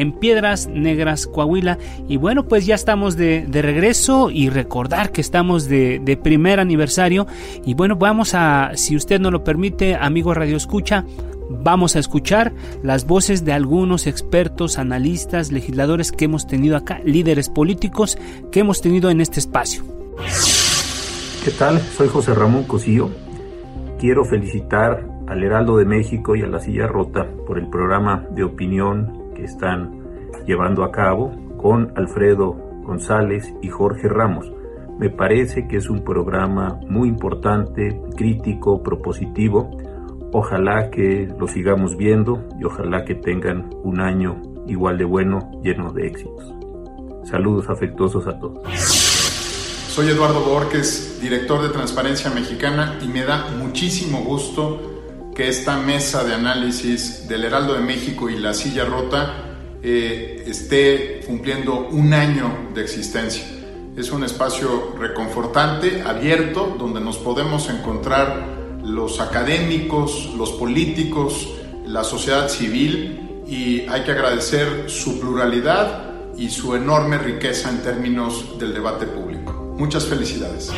[0.00, 1.78] en Piedras Negras, Coahuila.
[2.08, 6.60] Y bueno, pues ya estamos de, de regreso y recordar que estamos de, de primer
[6.60, 7.26] aniversario.
[7.64, 11.04] Y bueno, vamos a, si usted no lo permite, amigo Radio Escucha,
[11.50, 17.48] vamos a escuchar las voces de algunos expertos, analistas, legisladores que hemos tenido acá, líderes
[17.48, 18.18] políticos
[18.52, 19.84] que hemos tenido en este espacio.
[21.44, 21.80] ¿Qué tal?
[21.80, 23.10] Soy José Ramón Cosío.
[23.98, 28.44] Quiero felicitar al Heraldo de México y a La Silla Rota por el programa de
[28.44, 30.02] opinión están
[30.46, 34.50] llevando a cabo con Alfredo González y Jorge Ramos.
[34.98, 39.70] Me parece que es un programa muy importante, crítico, propositivo.
[40.32, 45.92] Ojalá que lo sigamos viendo y ojalá que tengan un año igual de bueno, lleno
[45.92, 46.52] de éxitos.
[47.24, 48.60] Saludos afectuosos a todos.
[48.78, 54.97] Soy Eduardo Borges, director de Transparencia Mexicana, y me da muchísimo gusto
[55.38, 61.20] que esta mesa de análisis del Heraldo de México y La Silla Rota eh, esté
[61.28, 63.44] cumpliendo un año de existencia.
[63.96, 68.48] Es un espacio reconfortante, abierto, donde nos podemos encontrar
[68.82, 71.48] los académicos, los políticos,
[71.86, 78.58] la sociedad civil, y hay que agradecer su pluralidad y su enorme riqueza en términos
[78.58, 79.52] del debate público.
[79.78, 80.72] Muchas felicidades.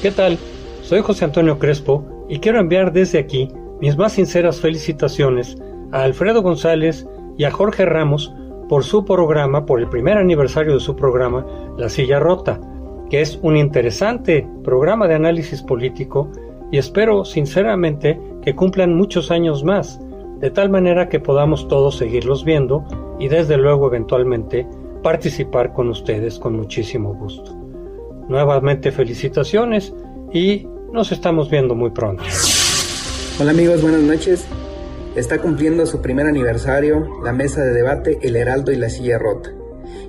[0.00, 0.38] ¿Qué tal?
[0.84, 3.48] Soy José Antonio Crespo y quiero enviar desde aquí
[3.80, 5.56] mis más sinceras felicitaciones
[5.92, 7.06] a Alfredo González
[7.36, 8.34] y a Jorge Ramos
[8.68, 12.60] por su programa, por el primer aniversario de su programa, La Silla Rota,
[13.10, 16.30] que es un interesante programa de análisis político
[16.70, 20.00] y espero sinceramente que cumplan muchos años más,
[20.40, 22.84] de tal manera que podamos todos seguirlos viendo
[23.18, 24.66] y desde luego eventualmente
[25.02, 27.54] participar con ustedes con muchísimo gusto.
[28.28, 29.94] Nuevamente felicitaciones
[30.32, 32.22] y nos estamos viendo muy pronto.
[33.40, 34.46] Hola amigos, buenas noches.
[35.16, 39.50] Está cumpliendo su primer aniversario la mesa de debate El Heraldo y la Silla Rota.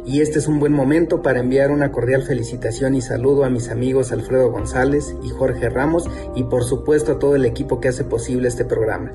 [0.05, 3.69] Y este es un buen momento para enviar una cordial felicitación y saludo a mis
[3.69, 8.03] amigos Alfredo González y Jorge Ramos y por supuesto a todo el equipo que hace
[8.03, 9.11] posible este programa.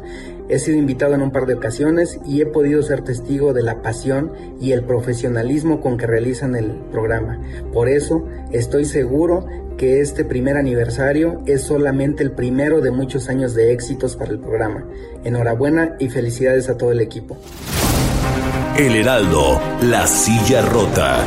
[0.49, 3.83] He sido invitado en un par de ocasiones y he podido ser testigo de la
[3.83, 7.41] pasión y el profesionalismo con que realizan el programa.
[7.73, 9.47] Por eso estoy seguro
[9.81, 14.39] que este primer aniversario es solamente el primero de muchos años de éxitos para el
[14.39, 14.85] programa.
[15.25, 17.39] Enhorabuena y felicidades a todo el equipo.
[18.77, 21.25] El Heraldo, La Silla Rota.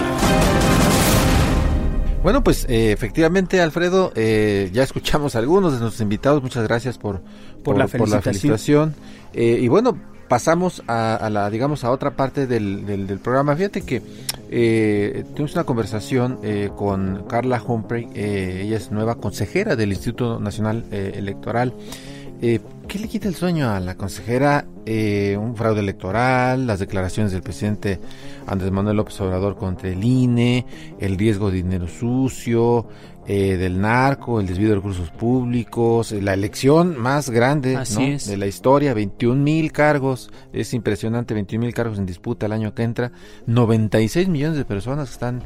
[2.21, 6.43] Bueno, pues eh, efectivamente, Alfredo, eh, ya escuchamos a algunos de nuestros invitados.
[6.43, 7.21] Muchas gracias por,
[7.63, 8.21] Por la felicitación.
[8.21, 8.95] felicitación.
[9.33, 9.97] Eh, y bueno,
[10.33, 13.55] pasamos a, la, digamos, a otra parte del, del, programa.
[13.55, 14.01] Fíjate que
[14.49, 20.39] eh, tuvimos una conversación eh, con Carla Humphrey, eh, ella es nueva consejera del Instituto
[20.39, 21.75] Nacional Electoral.
[22.41, 24.65] ¿Qué le quita el sueño a la consejera?
[24.85, 27.99] un fraude electoral, las declaraciones del presidente
[28.47, 30.65] Andrés Manuel López Obrador contra el INE,
[30.99, 32.87] el riesgo de dinero sucio,
[33.25, 38.47] eh, del narco, el desvío de recursos públicos, eh, la elección más grande de la
[38.47, 43.13] historia, 21 mil cargos, es impresionante, 21 mil cargos en disputa el año que entra,
[43.47, 45.41] 96 millones de personas están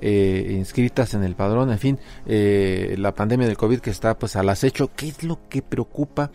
[0.00, 4.48] eh, inscritas en el padrón, en fin, la pandemia del COVID que está pues al
[4.48, 6.30] acecho, ¿qué es lo que preocupa?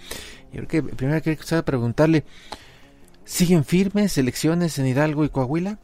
[0.52, 2.26] Yo creo que primero que preguntarle,
[3.24, 5.80] ¿siguen firmes elecciones en Hidalgo y Coahuila?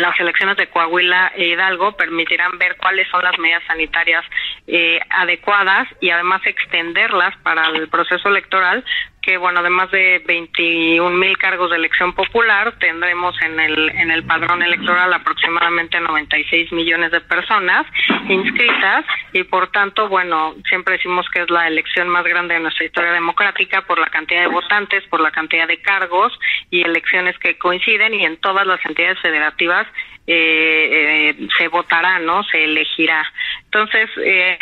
[0.00, 4.24] Las elecciones de Coahuila e Hidalgo permitirán ver cuáles son las medidas sanitarias
[4.66, 8.84] eh, adecuadas y además extenderlas para el proceso electoral
[9.24, 14.22] que bueno, además de 21 mil cargos de elección popular, tendremos en el, en el
[14.24, 17.86] padrón electoral aproximadamente 96 millones de personas
[18.28, 22.84] inscritas y por tanto, bueno, siempre decimos que es la elección más grande de nuestra
[22.84, 26.38] historia democrática por la cantidad de votantes, por la cantidad de cargos
[26.70, 29.86] y elecciones que coinciden y en todas las entidades federativas
[30.26, 32.44] eh, eh, se votará, ¿no?
[32.44, 33.30] Se elegirá.
[33.74, 34.56] Entonces, eh,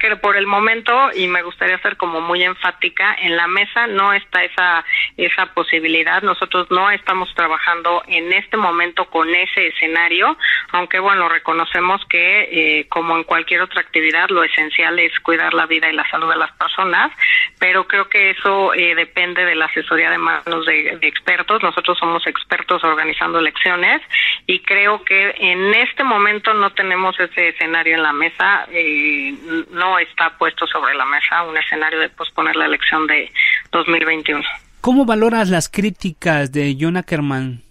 [0.00, 4.14] que por el momento, y me gustaría ser como muy enfática, en la mesa no
[4.14, 4.82] está esa,
[5.18, 6.22] esa posibilidad.
[6.22, 10.38] Nosotros no estamos trabajando en este momento con ese escenario,
[10.72, 12.48] aunque bueno, reconocemos que,
[12.80, 16.30] eh, como en cualquier otra actividad, lo esencial es cuidar la vida y la salud
[16.30, 17.12] de las personas,
[17.58, 21.62] pero creo que eso eh, depende de la asesoría de manos de, de expertos.
[21.62, 24.00] Nosotros somos expertos organizando elecciones
[24.46, 29.34] y creo que en este momento no tenemos ese escenario en la mesa, eh,
[29.70, 33.30] no está puesto sobre la mesa un escenario de posponer la elección de
[33.72, 34.42] 2021.
[34.80, 37.62] ¿Cómo valoras las críticas de John Ackerman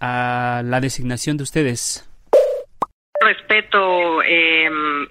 [0.00, 2.05] a la designación de ustedes?
[3.20, 4.70] Respeto eh,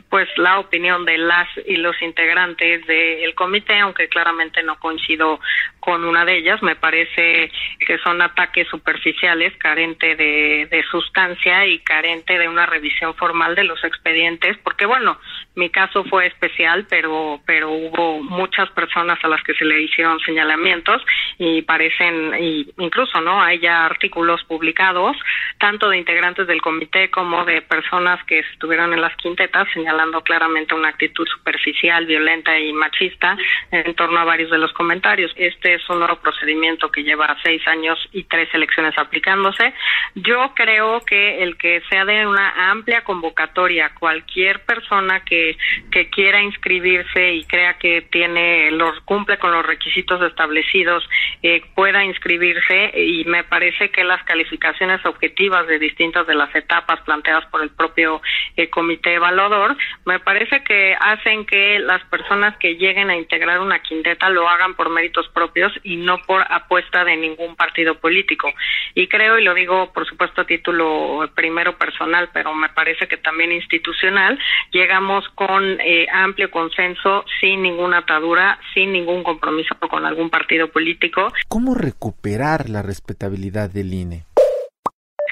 [0.09, 5.39] pues la opinión de las y los integrantes del comité aunque claramente no coincido
[5.79, 6.61] con una de ellas.
[6.61, 7.51] Me parece
[7.85, 13.63] que son ataques superficiales, carente de, de, sustancia y carente de una revisión formal de
[13.63, 15.19] los expedientes, porque bueno,
[15.55, 20.19] mi caso fue especial, pero pero hubo muchas personas a las que se le hicieron
[20.19, 21.01] señalamientos
[21.37, 25.17] y parecen, y incluso no, hay ya artículos publicados
[25.59, 30.75] tanto de integrantes del comité como de personas que estuvieron en las quintetas señalando claramente
[30.75, 33.37] una actitud superficial, violenta y machista
[33.71, 35.31] en torno a varios de los comentarios.
[35.35, 39.73] Este es un nuevo procedimiento que lleva seis años y tres elecciones aplicándose.
[40.15, 45.44] Yo creo que el que sea de una amplia convocatoria, cualquier persona que,
[45.91, 51.07] que quiera inscribirse y crea que tiene los cumple con los requisitos establecidos
[51.43, 57.01] eh, pueda inscribirse y me parece que las calificaciones objetivas de distintas de las etapas
[57.01, 58.21] planteadas por el propio
[58.55, 63.79] eh, comité evaluador me parece que hacen que las personas que lleguen a integrar una
[63.79, 68.51] quinteta lo hagan por méritos propios y no por apuesta de ningún partido político.
[68.93, 73.17] Y creo, y lo digo por supuesto a título primero personal, pero me parece que
[73.17, 74.39] también institucional,
[74.71, 81.27] llegamos con eh, amplio consenso, sin ninguna atadura, sin ningún compromiso con algún partido político.
[81.47, 84.25] ¿Cómo recuperar la respetabilidad del INE?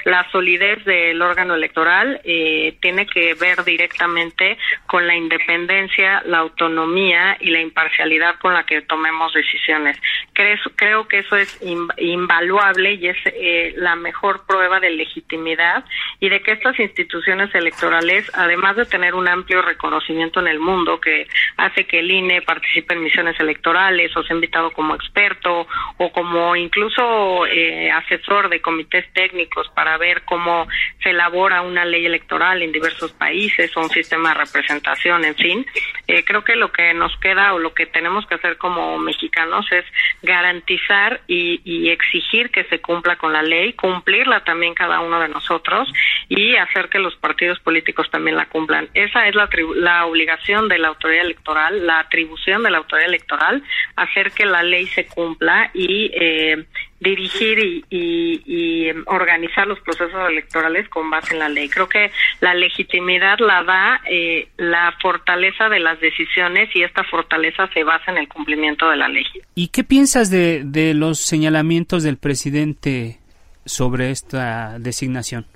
[0.04, 7.36] La solidez del órgano electoral eh, tiene que ver directamente con la independencia, la autonomía
[7.40, 9.96] y la imparcialidad con la que tomemos decisiones.
[10.32, 11.60] Creo, creo que eso es
[11.98, 15.84] invaluable y es eh, la mejor prueba de legitimidad
[16.20, 21.00] y de que estas instituciones electorales, además de tener un amplio reconocimiento en el mundo
[21.00, 25.66] que hace que el INE participe en misiones electorales o sea invitado como experto
[25.98, 30.66] o como incluso eh, asesor de comités técnicos para ver cómo
[31.02, 35.66] se elabora una ley electoral en diversos países o un sistema de representación, en fin.
[36.06, 39.70] Eh, creo que lo que nos queda o lo que tenemos que hacer como mexicanos
[39.72, 39.84] es
[40.22, 45.28] garantizar y, y exigir que se cumpla con la ley, cumplirla también cada uno de
[45.28, 45.92] nosotros
[46.28, 48.88] y hacer que los partidos políticos también la cumplan.
[48.94, 53.62] Esa es la, la obligación de la autoridad electoral, la atribución de la autoridad electoral,
[53.96, 56.64] hacer que la ley se cumpla y eh,
[57.04, 61.68] dirigir y, y, organizar los procesos electorales con base en la ley.
[61.68, 67.68] Creo que la legitimidad la da eh, la fortaleza de las decisiones y esta fortaleza
[67.72, 69.24] se basa en el cumplimiento de la ley.
[69.54, 73.20] ¿Y qué piensas de, de los señalamientos del presidente
[73.64, 75.46] sobre esta designación?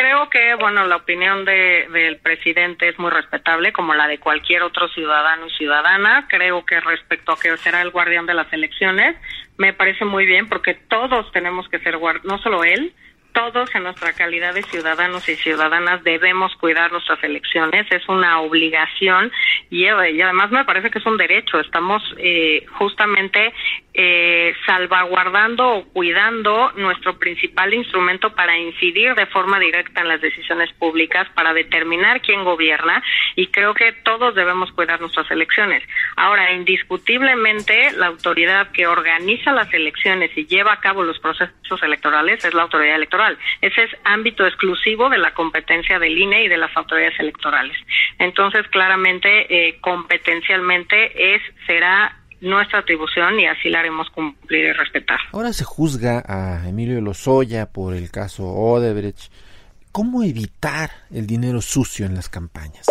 [0.00, 4.62] Creo que, bueno, la opinión de, del presidente es muy respetable, como la de cualquier
[4.62, 6.26] otro ciudadano y ciudadana.
[6.26, 9.14] Creo que respecto a que será el guardián de las elecciones,
[9.58, 12.94] me parece muy bien porque todos tenemos que ser guardián, no solo él,
[13.32, 19.30] todos en nuestra calidad de ciudadanos y ciudadanas debemos cuidar nuestras elecciones, es una obligación
[19.70, 21.60] y, además me parece que es un derecho.
[21.60, 23.52] Estamos eh, justamente
[23.92, 30.72] eh, salvaguardando o cuidando nuestro principal instrumento para incidir de forma directa en las decisiones
[30.74, 33.02] públicas, para determinar quién gobierna
[33.36, 35.82] y creo que todos debemos cuidar nuestras elecciones.
[36.16, 42.44] Ahora, indiscutiblemente, la autoridad que organiza las elecciones y lleva a cabo los procesos electorales
[42.44, 43.38] es la autoridad electoral.
[43.60, 47.76] Ese es ámbito exclusivo de la competencia del INE y de las autoridades electorales.
[48.18, 55.18] Entonces, claramente, eh, competencialmente es será nuestra atribución y así la haremos cumplir y respetar.
[55.32, 59.32] Ahora se juzga a Emilio Lozoya por el caso Odebrecht.
[59.92, 62.86] ¿Cómo evitar el dinero sucio en las campañas?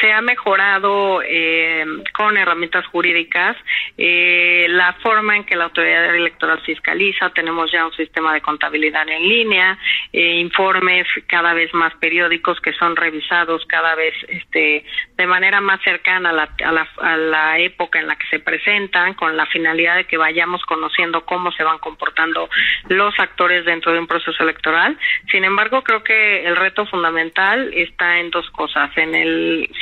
[0.00, 3.56] Se ha mejorado eh, con herramientas jurídicas
[3.98, 7.30] eh, la forma en que la autoridad electoral fiscaliza.
[7.30, 9.76] Tenemos ya un sistema de contabilidad en línea,
[10.12, 14.84] eh, informes cada vez más periódicos que son revisados cada vez este,
[15.16, 18.38] de manera más cercana a la, a, la, a la época en la que se
[18.38, 22.48] presentan, con la finalidad de que vayamos conociendo cómo se van comportando
[22.88, 24.96] los actores dentro de un proceso electoral.
[25.32, 29.14] Sin embargo, creo que el reto fundamental está en dos cosas, en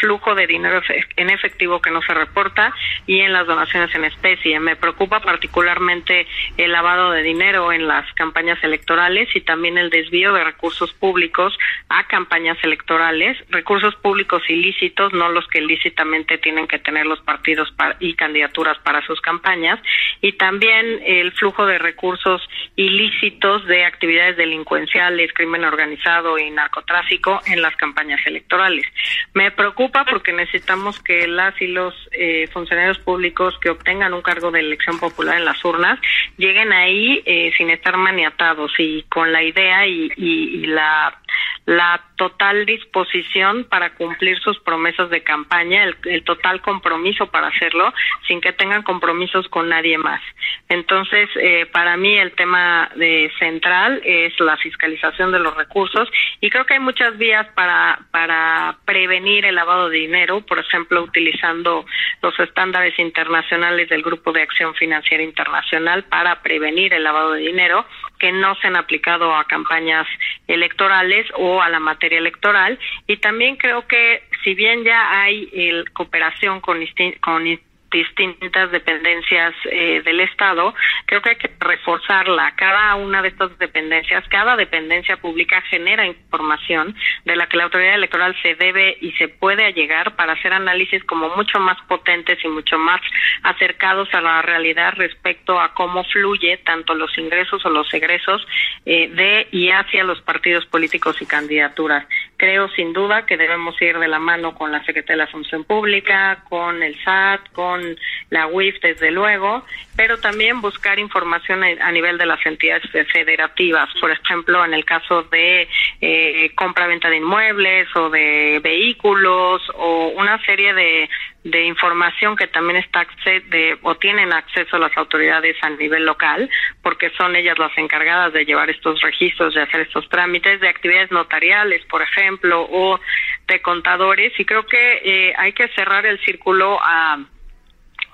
[0.00, 0.80] flujo de dinero
[1.16, 2.72] en efectivo que no se reporta
[3.06, 4.58] y en las donaciones en especie.
[4.60, 6.26] Me preocupa particularmente
[6.56, 11.56] el lavado de dinero en las campañas electorales y también el desvío de recursos públicos
[11.88, 17.72] a campañas electorales, recursos públicos ilícitos, no los que ilícitamente tienen que tener los partidos
[18.00, 19.80] y candidaturas para sus campañas,
[20.20, 22.42] y también el flujo de recursos
[22.76, 28.86] ilícitos de actividades delincuenciales, crimen organizado y narcotráfico en las campañas electorales.
[29.34, 34.50] Me preocupa porque necesitamos que las y los eh, funcionarios públicos que obtengan un cargo
[34.50, 35.98] de elección popular en las urnas
[36.36, 41.21] lleguen ahí eh, sin estar maniatados y con la idea y, y la
[41.64, 47.92] la total disposición para cumplir sus promesas de campaña, el, total compromiso para hacerlo,
[48.26, 50.20] sin que tengan compromisos con nadie más.
[50.68, 56.08] Entonces, eh, para mí el tema de central es la fiscalización de los recursos
[56.40, 61.02] y creo que hay muchas vías para, para prevenir el lavado de dinero, por ejemplo,
[61.02, 61.84] utilizando
[62.22, 67.84] los estándares internacionales del Grupo de Acción Financiera Internacional para prevenir el lavado de dinero
[68.22, 70.06] que no se han aplicado a campañas
[70.46, 72.78] electorales o a la materia electoral.
[73.08, 76.78] Y también creo que si bien ya hay el, cooperación con,
[77.20, 77.48] con
[77.92, 80.74] distintas dependencias eh, del Estado,
[81.06, 82.54] creo que hay que reforzarla.
[82.56, 87.94] Cada una de estas dependencias, cada dependencia pública genera información de la que la autoridad
[87.94, 92.48] electoral se debe y se puede allegar para hacer análisis como mucho más potentes y
[92.48, 93.00] mucho más
[93.42, 98.46] acercados a la realidad respecto a cómo fluye tanto los ingresos o los egresos
[98.86, 102.06] eh, de y hacia los partidos políticos y candidaturas.
[102.36, 105.64] Creo sin duda que debemos ir de la mano con la Secretaría de la Función
[105.64, 107.81] Pública, con el SAT, con
[108.30, 109.64] la UIF desde luego,
[109.96, 115.22] pero también buscar información a nivel de las entidades federativas, por ejemplo, en el caso
[115.24, 115.68] de
[116.00, 121.08] eh, compra-venta de inmuebles o de vehículos o una serie de,
[121.44, 126.48] de información que también está de, o tienen acceso las autoridades a nivel local,
[126.82, 131.10] porque son ellas las encargadas de llevar estos registros, de hacer estos trámites, de actividades
[131.10, 133.00] notariales, por ejemplo, o
[133.46, 137.18] de contadores, y creo que eh, hay que cerrar el círculo a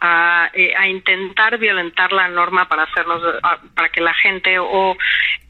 [0.01, 3.23] a, eh, a, intentar violentar la norma para hacernos
[3.75, 4.97] para que la gente o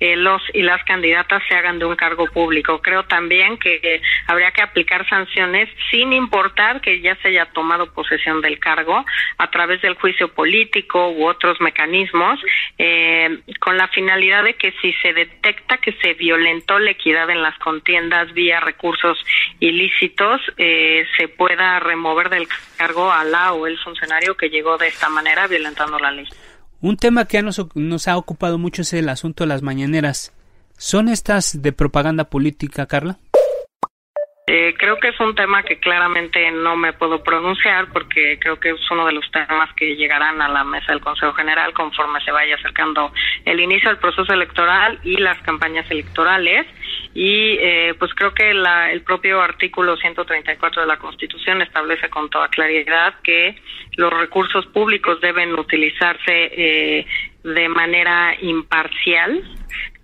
[0.01, 2.81] eh, los y las candidatas se hagan de un cargo público.
[2.81, 8.41] Creo también que habría que aplicar sanciones sin importar que ya se haya tomado posesión
[8.41, 9.05] del cargo
[9.39, 12.41] a través del juicio político u otros mecanismos,
[12.79, 17.43] eh, con la finalidad de que si se detecta que se violentó la equidad en
[17.43, 19.19] las contiendas vía recursos
[19.61, 22.47] ilícitos, eh, se pueda remover del
[22.77, 26.27] cargo a la o el funcionario que llegó de esta manera violentando la ley.
[26.81, 30.33] Un tema que nos, nos ha ocupado mucho es el asunto de las mañaneras.
[30.79, 33.19] ¿Son estas de propaganda política, Carla?
[34.51, 38.71] Eh, creo que es un tema que claramente no me puedo pronunciar porque creo que
[38.71, 42.31] es uno de los temas que llegarán a la mesa del Consejo General conforme se
[42.31, 43.13] vaya acercando
[43.45, 46.67] el inicio del proceso electoral y las campañas electorales.
[47.15, 52.31] Y eh, pues creo que la, el propio artículo 134 de la Constitución establece con
[52.31, 53.57] toda claridad que
[53.97, 57.07] los recursos públicos deben utilizarse eh,
[57.43, 59.43] de manera imparcial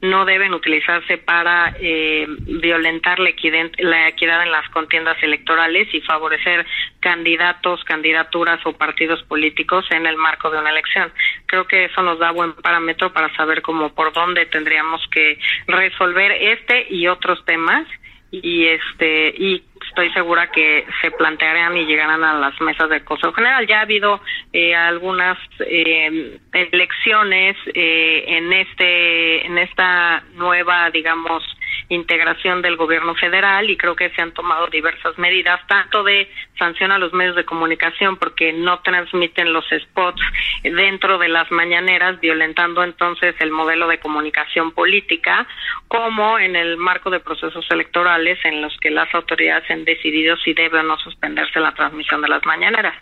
[0.04, 6.00] no deben utilizarse para eh, violentar la equidad, la equidad en las contiendas electorales y
[6.02, 6.66] favorecer
[7.00, 11.10] candidatos, candidaturas o partidos políticos en el marco de una elección.
[11.46, 16.32] Creo que eso nos da buen parámetro para saber cómo por dónde tendríamos que resolver
[16.32, 17.86] este y otros temas
[18.30, 19.62] y este y
[19.94, 23.64] estoy segura que se plantearán y llegarán a las mesas del Consejo General.
[23.64, 24.20] Ya ha habido
[24.52, 31.44] eh, algunas eh, elecciones eh, en este en esta nueva, digamos,
[31.88, 36.92] integración del gobierno federal y creo que se han tomado diversas medidas, tanto de sanción
[36.92, 40.22] a los medios de comunicación porque no transmiten los spots
[40.62, 45.46] dentro de las mañaneras, violentando entonces el modelo de comunicación política,
[45.88, 50.54] como en el marco de procesos electorales en los que las autoridades han decidido si
[50.54, 52.94] debe o no suspenderse la transmisión de las mañaneras.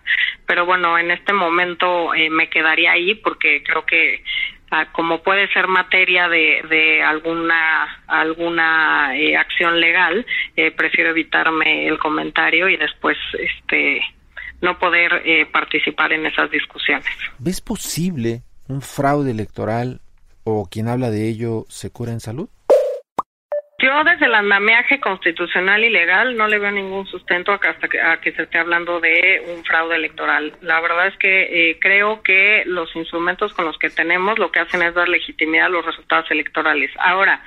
[0.47, 4.23] Pero bueno, en este momento eh, me quedaría ahí porque creo que
[4.93, 11.99] como puede ser materia de, de alguna alguna eh, acción legal, eh, prefiero evitarme el
[11.99, 14.03] comentario y después este
[14.61, 17.07] no poder eh, participar en esas discusiones.
[17.39, 20.01] ¿Ves posible un fraude electoral
[20.45, 22.49] o quien habla de ello se cura en salud?
[23.83, 28.21] Yo desde el andamiaje constitucional y legal no le veo ningún sustento a que, a
[28.21, 30.55] que se esté hablando de un fraude electoral.
[30.61, 34.61] La verdad es que eh, creo que los instrumentos con los que tenemos lo que
[34.61, 36.93] hacen es dar legitimidad a los resultados electorales.
[36.97, 37.43] Ahora,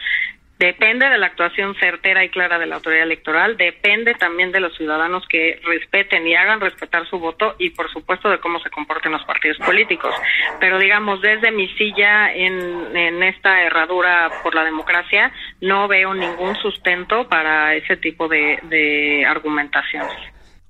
[0.57, 4.73] Depende de la actuación certera y clara de la autoridad electoral, depende también de los
[4.77, 9.11] ciudadanos que respeten y hagan respetar su voto y por supuesto de cómo se comporten
[9.11, 10.15] los partidos políticos.
[10.61, 17.27] Pero digamos, desde mi silla en, esta herradura por la democracia, no veo ningún sustento
[17.27, 20.15] para ese tipo de, de argumentaciones.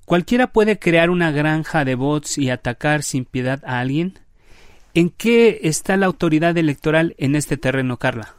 [0.04, 4.14] ¿Cualquiera puede crear una granja de bots y atacar sin piedad a alguien?
[4.94, 8.34] ¿En qué está la autoridad electoral en este terreno, Carla?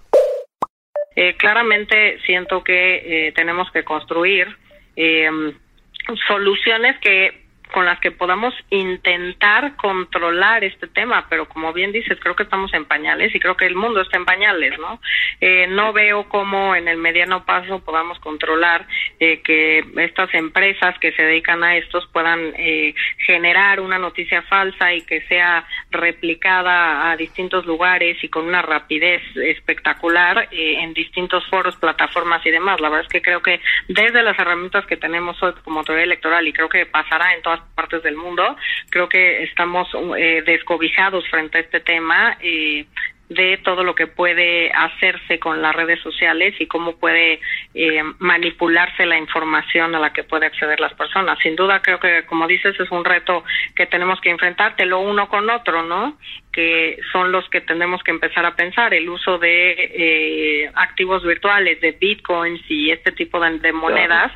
[1.19, 4.55] Eh, claramente siento que eh, tenemos que construir
[4.95, 5.27] eh,
[6.27, 7.46] soluciones que
[7.77, 12.73] con las que podamos intentar controlar este tema, pero como bien dices, creo que estamos
[12.73, 14.99] en pañales y creo que el mundo está en pañales, ¿no?
[15.39, 18.87] Eh, no veo cómo en el mediano paso podamos controlar
[19.19, 24.95] eh, que estas empresas que se dedican a estos puedan eh, generar una noticia falsa
[24.95, 31.75] y que sea replicada a distintos lugares y con una rapidez espectacular en distintos foros,
[31.75, 32.81] plataformas y demás.
[32.81, 36.47] La verdad es que creo que desde las herramientas que tenemos hoy como autoridad electoral
[36.47, 38.55] y creo que pasará en todas partes del mundo.
[38.89, 39.87] Creo que estamos
[40.17, 42.37] eh, descobijados frente a este tema.
[42.41, 42.87] y
[43.29, 47.41] de todo lo que puede hacerse con las redes sociales y cómo puede
[47.73, 51.37] eh, manipularse la información a la que puede acceder las personas.
[51.39, 53.43] Sin duda, creo que, como dices, es un reto
[53.75, 56.17] que tenemos que enfrentártelo uno con otro, ¿no?
[56.57, 61.79] Que son los que tenemos que empezar a pensar, el uso de eh, activos virtuales,
[61.81, 64.31] de bitcoins y este tipo de, monedas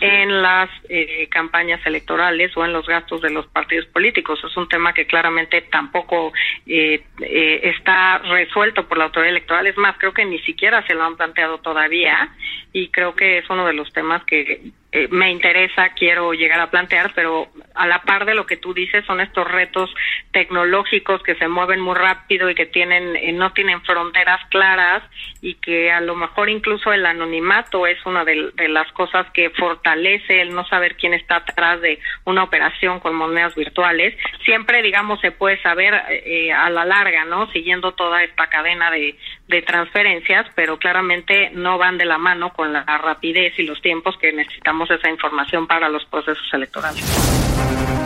[0.00, 4.40] en las eh, campañas electorales o en los gastos de los partidos políticos.
[4.42, 6.32] Es un tema que claramente tampoco
[6.66, 9.66] eh, está resuelto por la autoridad electoral.
[9.66, 12.30] Es más, creo que ni siquiera se lo han planteado todavía
[12.72, 14.62] y creo que es uno de los temas que
[14.96, 18.72] eh, me interesa, quiero llegar a plantear, pero a la par de lo que tú
[18.72, 19.94] dices son estos retos
[20.32, 25.02] tecnológicos que se mueven muy rápido y que tienen eh, no tienen fronteras claras
[25.42, 30.40] y que a lo mejor incluso el anonimato es una de, las cosas que fortalece
[30.40, 34.16] el no saber quién está atrás de una operación con monedas virtuales.
[34.44, 37.50] Siempre, digamos, se puede saber eh, a la larga, ¿no?
[37.52, 39.16] Siguiendo toda esta cadena de,
[39.48, 44.16] de transferencias, pero claramente no van de la mano con la rapidez y los tiempos
[44.18, 47.04] que necesitamos esa información para los procesos electorales.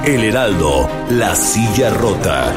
[0.04, 2.52] El Heraldo, la silla rota.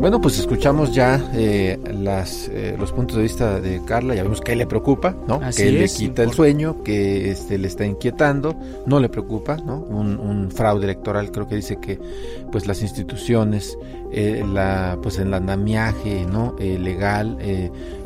[0.00, 4.40] Bueno, pues escuchamos ya eh, las, eh, los puntos de vista de Carla, ya vemos
[4.40, 5.40] que le preocupa, ¿no?
[5.54, 8.56] que le quita el sueño, que este, le está inquietando,
[8.86, 9.76] no le preocupa, ¿no?
[9.76, 12.00] Un, fraude electoral, creo que dice que
[12.50, 13.78] pues las instituciones,
[14.12, 16.54] eh, la, pues el andamiaje, ¿no?
[16.58, 17.38] legal,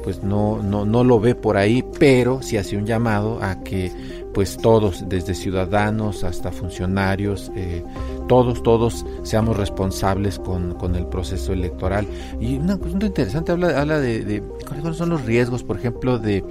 [0.02, 3.90] pues no, no, no lo ve por ahí, pero sí hace un llamado a que
[4.34, 7.84] pues todos, desde ciudadanos hasta funcionarios, eh,
[8.28, 12.06] todos, todos seamos responsables con, con, el proceso electoral.
[12.40, 16.44] Y un asunto interesante habla, habla de, cuáles son los riesgos, por ejemplo, de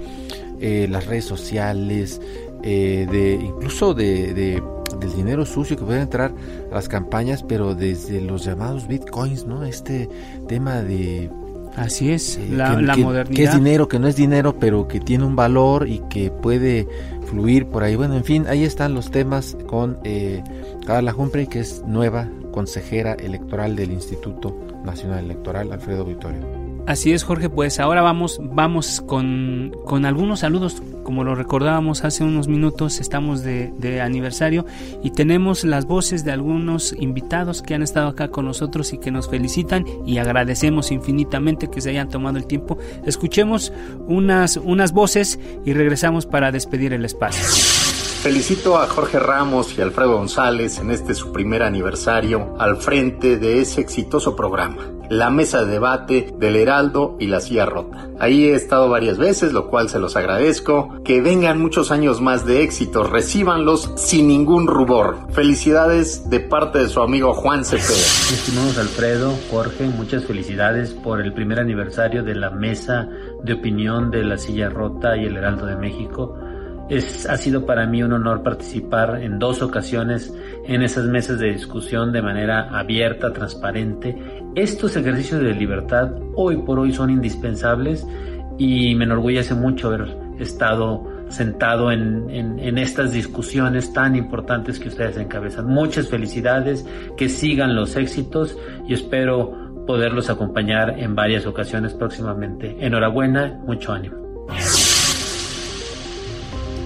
[0.60, 2.20] eh, las redes sociales,
[2.62, 4.62] eh, de incluso de,
[4.98, 6.32] del dinero sucio que puede entrar
[6.70, 9.64] a las campañas, pero desde los llamados bitcoins, ¿no?
[9.64, 10.08] Este
[10.46, 11.30] tema de
[11.76, 13.34] Así es, eh, la, modernidad.
[13.34, 16.86] Que es dinero, que no es dinero, pero que tiene un valor y que puede
[17.26, 17.96] fluir por ahí.
[17.96, 20.42] Bueno, en fin, ahí están los temas con eh,
[20.86, 26.63] Carla Humphrey, que es nueva consejera electoral del Instituto Nacional Electoral, Alfredo Vittorio.
[26.86, 32.24] Así es, Jorge, pues ahora vamos, vamos con, con algunos saludos, como lo recordábamos hace
[32.24, 34.66] unos minutos, estamos de, de, aniversario
[35.02, 39.10] y tenemos las voces de algunos invitados que han estado acá con nosotros y que
[39.10, 42.76] nos felicitan y agradecemos infinitamente que se hayan tomado el tiempo.
[43.06, 43.72] Escuchemos
[44.06, 47.44] unas, unas voces y regresamos para despedir el espacio.
[48.24, 53.60] Felicito a Jorge Ramos y Alfredo González en este su primer aniversario al frente de
[53.60, 58.08] ese exitoso programa, la mesa de debate del Heraldo y la silla rota.
[58.18, 61.02] Ahí he estado varias veces, lo cual se los agradezco.
[61.04, 65.18] Que vengan muchos años más de éxito, recíbanlos sin ningún rubor.
[65.32, 67.88] Felicidades de parte de su amigo Juan Cepeda.
[67.88, 73.08] Estimados Alfredo, Jorge, muchas felicidades por el primer aniversario de la mesa
[73.42, 76.38] de opinión de la silla rota y el Heraldo de México.
[76.88, 80.34] Es, ha sido para mí un honor participar en dos ocasiones
[80.66, 84.16] en esas mesas de discusión de manera abierta, transparente.
[84.54, 88.06] Estos ejercicios de libertad hoy por hoy son indispensables
[88.58, 95.16] y me enorgullece mucho haber estado sentado en, en, estas discusiones tan importantes que ustedes
[95.16, 95.66] encabezan.
[95.66, 96.86] Muchas felicidades,
[97.16, 99.52] que sigan los éxitos y espero
[99.86, 102.76] poderlos acompañar en varias ocasiones próximamente.
[102.78, 104.24] Enhorabuena, mucho ánimo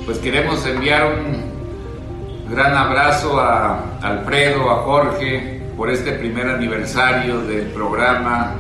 [0.09, 7.67] pues queremos enviar un gran abrazo a Alfredo, a Jorge, por este primer aniversario del
[7.69, 8.57] programa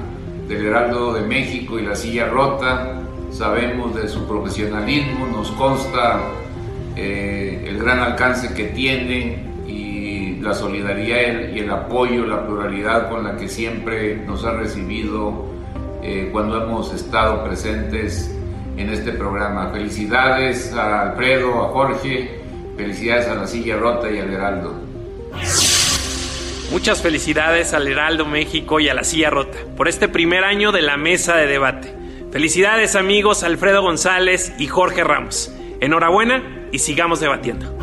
[0.46, 3.02] del Heraldo de México y la silla rota.
[3.32, 6.20] Sabemos de su profesionalismo, nos consta
[6.94, 13.24] eh, el gran alcance que tiene y la solidaridad y el apoyo, la pluralidad con
[13.24, 15.44] la que siempre nos ha recibido
[16.04, 18.32] eh, cuando hemos estado presentes
[18.76, 19.70] en este programa.
[19.72, 22.40] Felicidades a Alfredo, a Jorge,
[22.76, 24.87] felicidades a la silla rota y al Heraldo.
[26.70, 30.82] Muchas felicidades al Heraldo México y a la silla rota por este primer año de
[30.82, 31.94] la mesa de debate.
[32.30, 35.50] Felicidades amigos Alfredo González y Jorge Ramos.
[35.80, 37.74] Enhorabuena y sigamos debatiendo.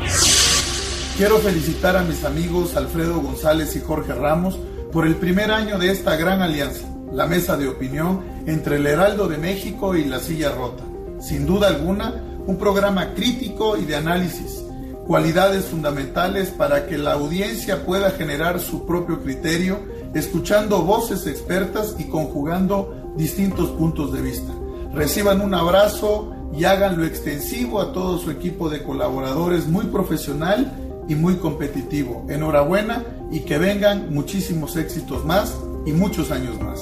[1.18, 4.60] Quiero felicitar a mis amigos Alfredo González y Jorge Ramos
[4.92, 9.28] por el primer año de esta gran alianza la mesa de opinión entre el Heraldo
[9.28, 10.84] de México y la Silla Rota.
[11.22, 12.14] Sin duda alguna,
[12.46, 14.65] un programa crítico y de análisis,
[15.06, 19.80] cualidades fundamentales para que la audiencia pueda generar su propio criterio,
[20.14, 24.52] escuchando voces expertas y conjugando distintos puntos de vista.
[24.94, 30.72] Reciban un abrazo y háganlo extensivo a todo su equipo de colaboradores muy profesional
[31.08, 32.26] y muy competitivo.
[32.30, 36.82] Enhorabuena y que vengan muchísimos éxitos más y muchos años más.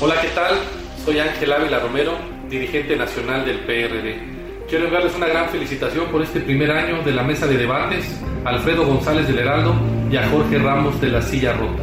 [0.00, 0.54] Hola, ¿qué tal?
[1.04, 2.12] Soy Ángel Ávila Romero,
[2.48, 4.33] dirigente nacional del PRD.
[4.68, 8.86] Quiero enviarles una gran felicitación por este primer año de la mesa de debates, Alfredo
[8.86, 9.74] González del Heraldo
[10.10, 11.82] y a Jorge Ramos de la Silla Rota.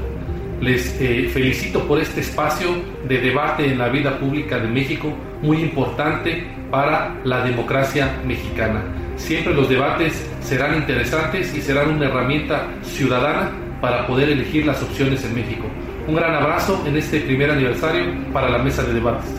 [0.61, 2.69] Les eh, felicito por este espacio
[3.07, 5.13] de debate en la vida pública de México,
[5.43, 8.83] muy importante para la democracia mexicana.
[9.15, 15.23] Siempre los debates serán interesantes y serán una herramienta ciudadana para poder elegir las opciones
[15.23, 15.65] en México.
[16.07, 19.29] Un gran abrazo en este primer aniversario para la mesa de debates.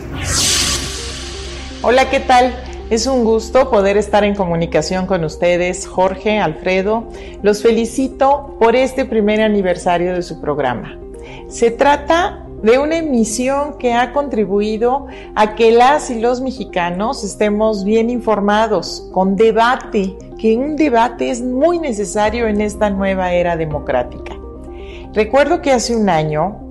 [1.81, 2.72] Hola, ¿qué tal?
[2.89, 7.05] Es un gusto poder estar en comunicación con ustedes, Jorge, Alfredo.
[7.41, 10.99] Los felicito por este primer aniversario de su programa.
[11.47, 17.83] Se trata de una emisión que ha contribuido a que las y los mexicanos estemos
[17.83, 24.35] bien informados, con debate, que un debate es muy necesario en esta nueva era democrática.
[25.13, 26.62] Recuerdo que hace un año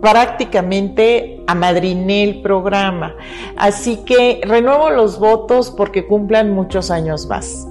[0.00, 3.14] prácticamente amadriné el programa,
[3.56, 7.66] así que renuevo los votos porque cumplan muchos años más.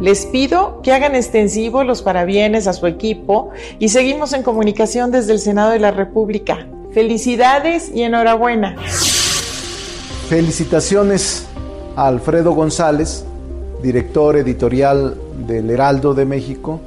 [0.00, 5.32] Les pido que hagan extensivo los parabienes a su equipo y seguimos en comunicación desde
[5.32, 6.66] el Senado de la República.
[6.92, 8.76] Felicidades y enhorabuena.
[10.28, 11.46] Felicitaciones
[11.94, 13.24] a Alfredo González,
[13.82, 15.16] director editorial
[15.46, 16.80] del Heraldo de México,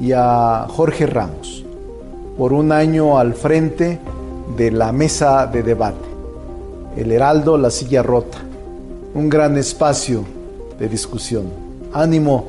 [0.00, 1.59] y a Jorge Ramos,
[2.40, 4.00] por un año al frente
[4.56, 6.08] de la mesa de debate.
[6.96, 8.38] El Heraldo, la silla rota,
[9.12, 10.24] un gran espacio
[10.78, 11.52] de discusión.
[11.92, 12.46] Ánimo,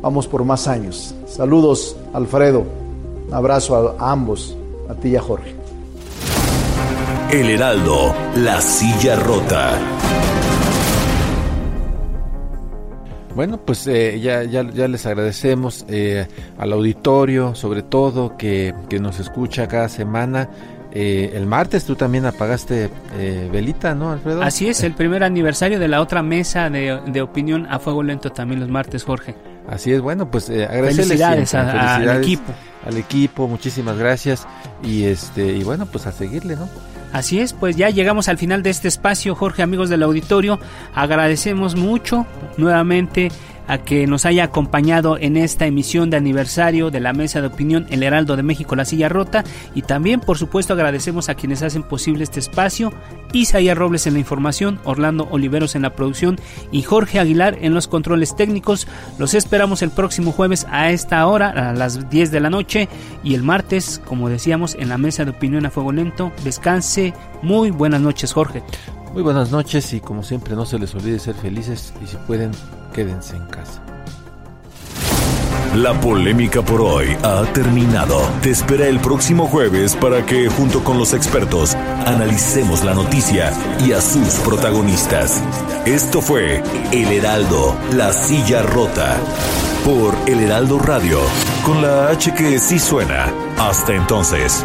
[0.00, 1.14] vamos por más años.
[1.26, 2.64] Saludos, Alfredo.
[3.28, 4.56] Un abrazo a ambos,
[4.88, 5.54] a ti y a Jorge.
[7.30, 9.97] El Heraldo, la silla rota.
[13.38, 16.26] Bueno, pues eh, ya, ya, les agradecemos eh,
[16.58, 20.50] al auditorio, sobre todo, que, que nos escucha cada semana
[20.90, 24.42] Eh, el martes tú también apagaste eh, velita, ¿no, Alfredo?
[24.42, 28.30] Así es, el primer aniversario de la otra mesa de, de opinión a fuego lento
[28.30, 29.34] también los martes, Jorge.
[29.68, 32.52] Así es, bueno, pues eh, agradecerles felicidades, siempre, a- felicidades al equipo.
[32.86, 34.46] Al equipo, muchísimas gracias.
[34.82, 36.68] Y este y bueno, pues a seguirle, ¿no?
[37.12, 40.58] Así es, pues ya llegamos al final de este espacio, Jorge, amigos del auditorio.
[40.94, 42.26] Agradecemos mucho
[42.58, 43.30] nuevamente
[43.68, 47.86] a que nos haya acompañado en esta emisión de aniversario de la Mesa de Opinión
[47.90, 49.44] El Heraldo de México, La Silla Rota.
[49.74, 52.92] Y también, por supuesto, agradecemos a quienes hacen posible este espacio.
[53.32, 56.38] Isaías Robles en la información, Orlando Oliveros en la producción
[56.72, 58.88] y Jorge Aguilar en los controles técnicos.
[59.18, 62.88] Los esperamos el próximo jueves a esta hora, a las 10 de la noche.
[63.22, 66.32] Y el martes, como decíamos, en la Mesa de Opinión a Fuego Lento.
[66.42, 67.12] Descanse.
[67.42, 68.62] Muy buenas noches, Jorge.
[69.12, 72.50] Muy buenas noches y como siempre no se les olvide ser felices y si pueden,
[72.98, 73.80] quédense en casa.
[75.76, 78.18] La polémica por hoy ha terminado.
[78.42, 81.76] Te espera el próximo jueves para que, junto con los expertos,
[82.06, 83.52] analicemos la noticia
[83.86, 85.40] y a sus protagonistas.
[85.86, 89.16] Esto fue El Heraldo, la silla rota.
[89.84, 91.20] Por El Heraldo Radio,
[91.64, 93.32] con la H que sí suena.
[93.58, 94.64] Hasta entonces.